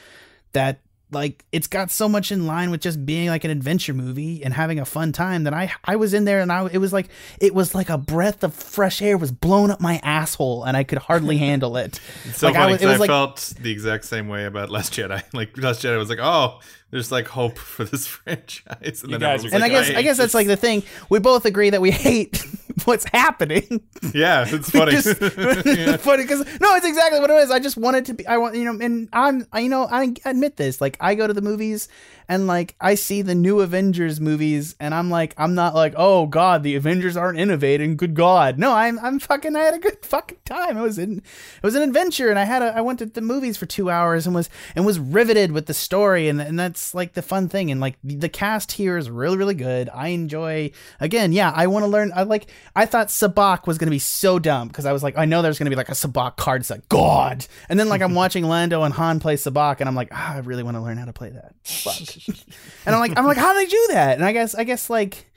[0.52, 0.80] That
[1.10, 4.52] like it's got so much in line with just being like an adventure movie and
[4.52, 7.08] having a fun time that I I was in there and I it was like
[7.40, 10.84] it was like a breath of fresh air was blown up my asshole and I
[10.84, 11.98] could hardly handle it.
[12.26, 14.28] It's so like funny I was, 'cause it I, was like felt the exact same
[14.28, 15.22] way about Last Jedi.
[15.32, 19.20] Like Last Jedi was like, oh, there's like hope for this franchise, and You then
[19.20, 20.34] guys everyone was are- and I guess I hate guess that's this.
[20.34, 20.82] like the thing.
[21.08, 22.44] We both agree that we hate
[22.84, 23.82] what's happening.
[24.14, 24.92] yeah, it's funny.
[24.92, 27.50] just funny because no, it's exactly what it is.
[27.50, 28.26] I just wanted to be.
[28.26, 30.80] I want you know, and I'm I, you know I admit this.
[30.80, 31.88] Like I go to the movies
[32.28, 36.26] and like I see the new Avengers movies, and I'm like I'm not like oh
[36.26, 37.96] god the Avengers aren't innovating.
[37.96, 40.76] Good God, no, I'm I'm fucking I had a good fucking time.
[40.76, 43.20] It was in it was an adventure, and I had a I went to the
[43.20, 46.94] movies for two hours and was and was riveted with the story, and and that's
[46.94, 47.70] like the fun thing.
[47.70, 49.88] And like the cast here is really really good.
[49.92, 50.70] I enjoy
[51.00, 51.32] again.
[51.32, 52.12] Yeah, I want to learn.
[52.14, 55.24] I like I thought Sabacc was gonna be so dumb because I was like I
[55.24, 56.88] know there's gonna be like a Sabacc card set.
[56.88, 60.34] God, and then like I'm watching Lando and Han play Sabacc, and I'm like ah,
[60.34, 61.54] I really want to learn how to play that.
[61.64, 62.36] Fuck.
[62.86, 64.16] and I'm like I'm like how do they do that?
[64.16, 65.28] And I guess I guess like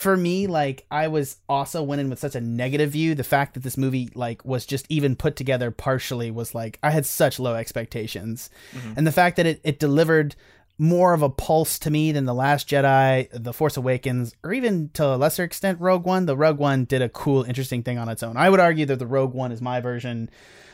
[0.00, 3.14] for me, like I was also went in with such a negative view.
[3.14, 6.90] The fact that this movie like was just even put together partially was like I
[6.90, 8.48] had such low expectations,
[8.96, 10.36] and the fact that it it delivered
[10.82, 14.88] more of a pulse to me than the Last Jedi, The Force Awakens, or even
[14.94, 16.24] to a lesser extent Rogue One.
[16.24, 18.36] The Rogue One did a cool, interesting thing on its own.
[18.38, 20.30] I would argue that the Rogue One is my version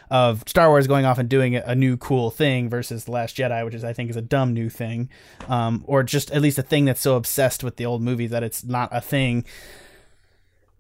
[0.09, 3.65] of Star Wars going off and doing a new cool thing versus The Last Jedi,
[3.65, 5.11] which is I think is a dumb new thing,
[5.49, 8.45] um, or just at least a thing that's so obsessed with the old movies that
[8.45, 9.45] it's not a thing.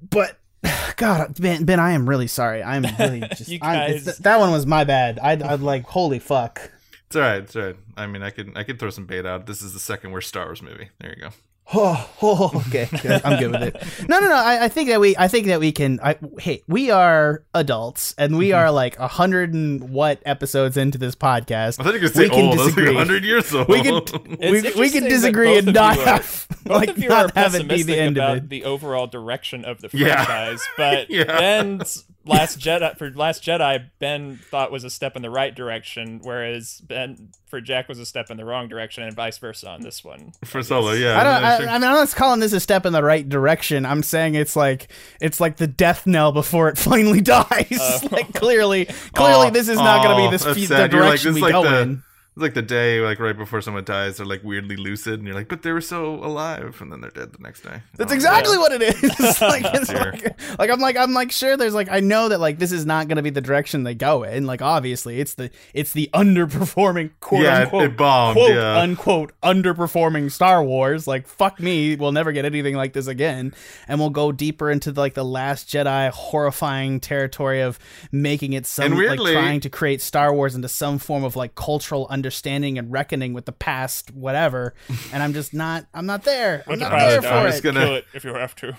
[0.08, 0.38] But
[0.96, 2.62] God, Ben, Ben, I am really sorry.
[2.62, 5.18] I'm really just You I'm- guys- it's- that one was my bad.
[5.20, 6.70] I I'd like holy fuck.
[7.06, 7.42] It's all right.
[7.42, 7.76] It's all right.
[7.96, 9.46] I mean, I could I could throw some bait out.
[9.46, 10.90] This is the second worst Star Wars movie.
[11.00, 11.28] There you go.
[11.74, 13.22] Oh, oh, okay, good.
[13.24, 14.08] I'm good with it.
[14.08, 14.36] No, no, no.
[14.36, 15.98] I, I think that we, I think that we can.
[16.00, 20.96] I, hey, we are adults, and we are like a hundred and what episodes into
[20.96, 21.80] this podcast.
[21.80, 22.44] I thought you were We going to say can old.
[22.44, 22.94] I was like disagree.
[22.94, 23.68] 100 years old.
[23.68, 26.46] We can, we, we can disagree and not you are- have.
[26.62, 28.48] Both like of you not are have it be pessimistic the end about of it.
[28.50, 30.24] the overall direction of the Yeah.
[30.24, 31.24] franchise, but Yeah.
[31.24, 36.20] Ben's Last Jedi for Last Jedi, Ben thought was a step in the right direction,
[36.22, 39.80] whereas Ben for Jack was a step in the wrong direction, and vice versa on
[39.82, 40.32] this one.
[40.44, 41.18] For Solo, yeah.
[41.20, 41.44] I don't.
[41.44, 43.86] I, I, mean, I'm not calling this a step in the right direction.
[43.86, 44.88] I'm saying it's like
[45.20, 47.78] it's like the death knell before it finally dies.
[47.80, 50.92] Uh, like clearly, clearly, Aw, this is not going to be this fe- the sad.
[50.92, 52.02] You're like- direction this we like go the- in.
[52.36, 55.34] It's like the day, like right before someone dies, they're like weirdly lucid, and you're
[55.34, 57.80] like, but they were so alive, and then they're dead the next day.
[57.96, 59.02] That's Oh, exactly what it is.
[59.40, 62.58] like, it's like, like I'm like I'm like sure there's like I know that like
[62.58, 64.44] this is not going to be the direction they go in.
[64.44, 68.80] Like obviously it's the it's the underperforming quote Yeah, it- unquote bombed, quote yeah.
[68.80, 71.06] unquote underperforming Star Wars.
[71.06, 73.54] Like fuck me, we'll never get anything like this again,
[73.88, 77.78] and we'll go deeper into like the Last Jedi horrifying territory of
[78.12, 81.54] making it some And like trying to create Star Wars into some form of like
[81.54, 84.74] cultural understanding and reckoning with the past, whatever.
[85.12, 86.64] And I'm just not I'm not there.
[86.66, 87.50] I'm not there for I'm it.
[87.50, 88.76] just gonna- Kill it if you have to.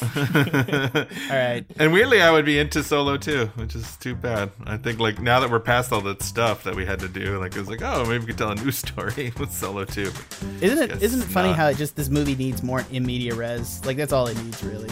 [0.02, 1.64] All right.
[1.78, 4.50] And weirdly, I would be into Solo too, which is too bad.
[4.64, 7.38] I think like now that we're past all that stuff that we had to do,
[7.40, 10.12] like it was like, oh, maybe we could tell a new story with Solo too.
[10.60, 11.56] Isn't it Guess isn't it funny not.
[11.58, 13.84] how it just this movie needs more in media res?
[13.84, 14.90] Like that's all it needs really.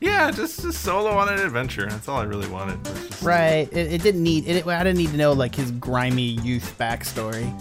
[0.00, 1.86] Yeah, just just Solo on an adventure.
[1.86, 2.82] That's all I really wanted.
[2.84, 3.68] just- Right.
[3.72, 7.52] It, it didn't need it, I didn't need to know like his grimy youth backstory.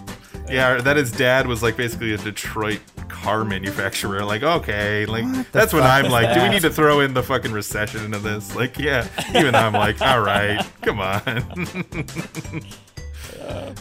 [0.49, 4.23] Yeah, that his dad was like basically a Detroit car manufacturer.
[4.25, 6.33] Like, okay, like that's what I'm like.
[6.33, 8.55] Do we need to throw in the fucking recession into this?
[8.55, 9.07] Like, yeah.
[9.35, 11.43] Even I'm like, all right, come on.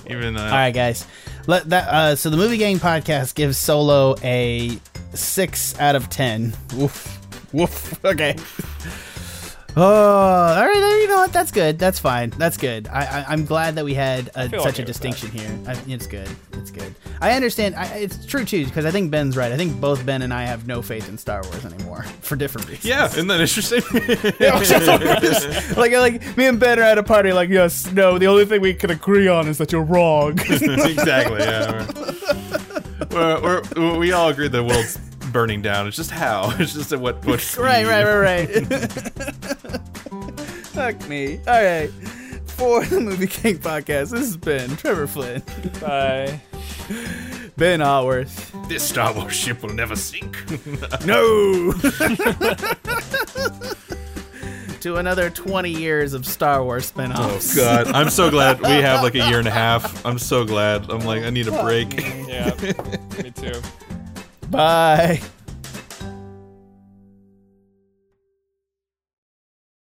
[0.07, 1.07] Even uh, All right, guys.
[1.47, 4.79] Let that uh so the movie gang podcast gives Solo a
[5.15, 6.53] 6 out of 10.
[6.75, 7.18] Woof.
[7.53, 7.99] Woof.
[8.05, 8.37] Okay.
[9.77, 10.99] Oh, all right.
[11.03, 11.33] You know what?
[11.33, 11.79] That's good.
[11.79, 12.31] That's fine.
[12.31, 12.89] That's good.
[12.89, 15.57] I, I I'm glad that we had a, such okay a distinction here.
[15.69, 16.29] I, it's good.
[16.55, 16.95] It's good.
[17.21, 17.77] I understand.
[17.77, 19.53] I, it's true too because I think Ben's right.
[19.53, 22.67] I think both Ben and I have no faith in Star Wars anymore for different
[22.67, 22.87] reasons.
[22.87, 23.83] yeah, isn't that interesting?
[25.77, 27.33] like like me and Ben are at a party.
[27.33, 28.19] Like yes, no.
[28.19, 30.41] The only thing we can agree on is that you're wrong.
[30.41, 31.41] exactly.
[31.41, 31.87] Yeah.
[33.13, 34.99] We're, we're, we're, we all agree the world's
[35.39, 35.87] burning down.
[35.87, 36.53] It's just how.
[36.59, 37.63] It's just at what what speed.
[37.71, 38.91] right, right, right, right.
[40.75, 41.39] Fuck me.
[41.47, 41.91] All right.
[42.47, 45.45] For the Movie King podcast, this has been Trevor Flynn,
[45.81, 46.41] Bye.
[47.57, 48.53] Ben Allworth.
[48.69, 50.37] This Star Wars ship will never sink.
[51.07, 51.73] No.
[54.81, 57.57] to another 20 years of Star Wars spin-offs.
[57.57, 60.05] Oh, God, I'm so glad we have like a year and a half.
[60.05, 60.91] I'm so glad.
[60.91, 61.95] I'm like, I need a break.
[62.27, 62.55] Yeah,
[63.23, 63.63] me too.
[64.51, 65.21] Bye.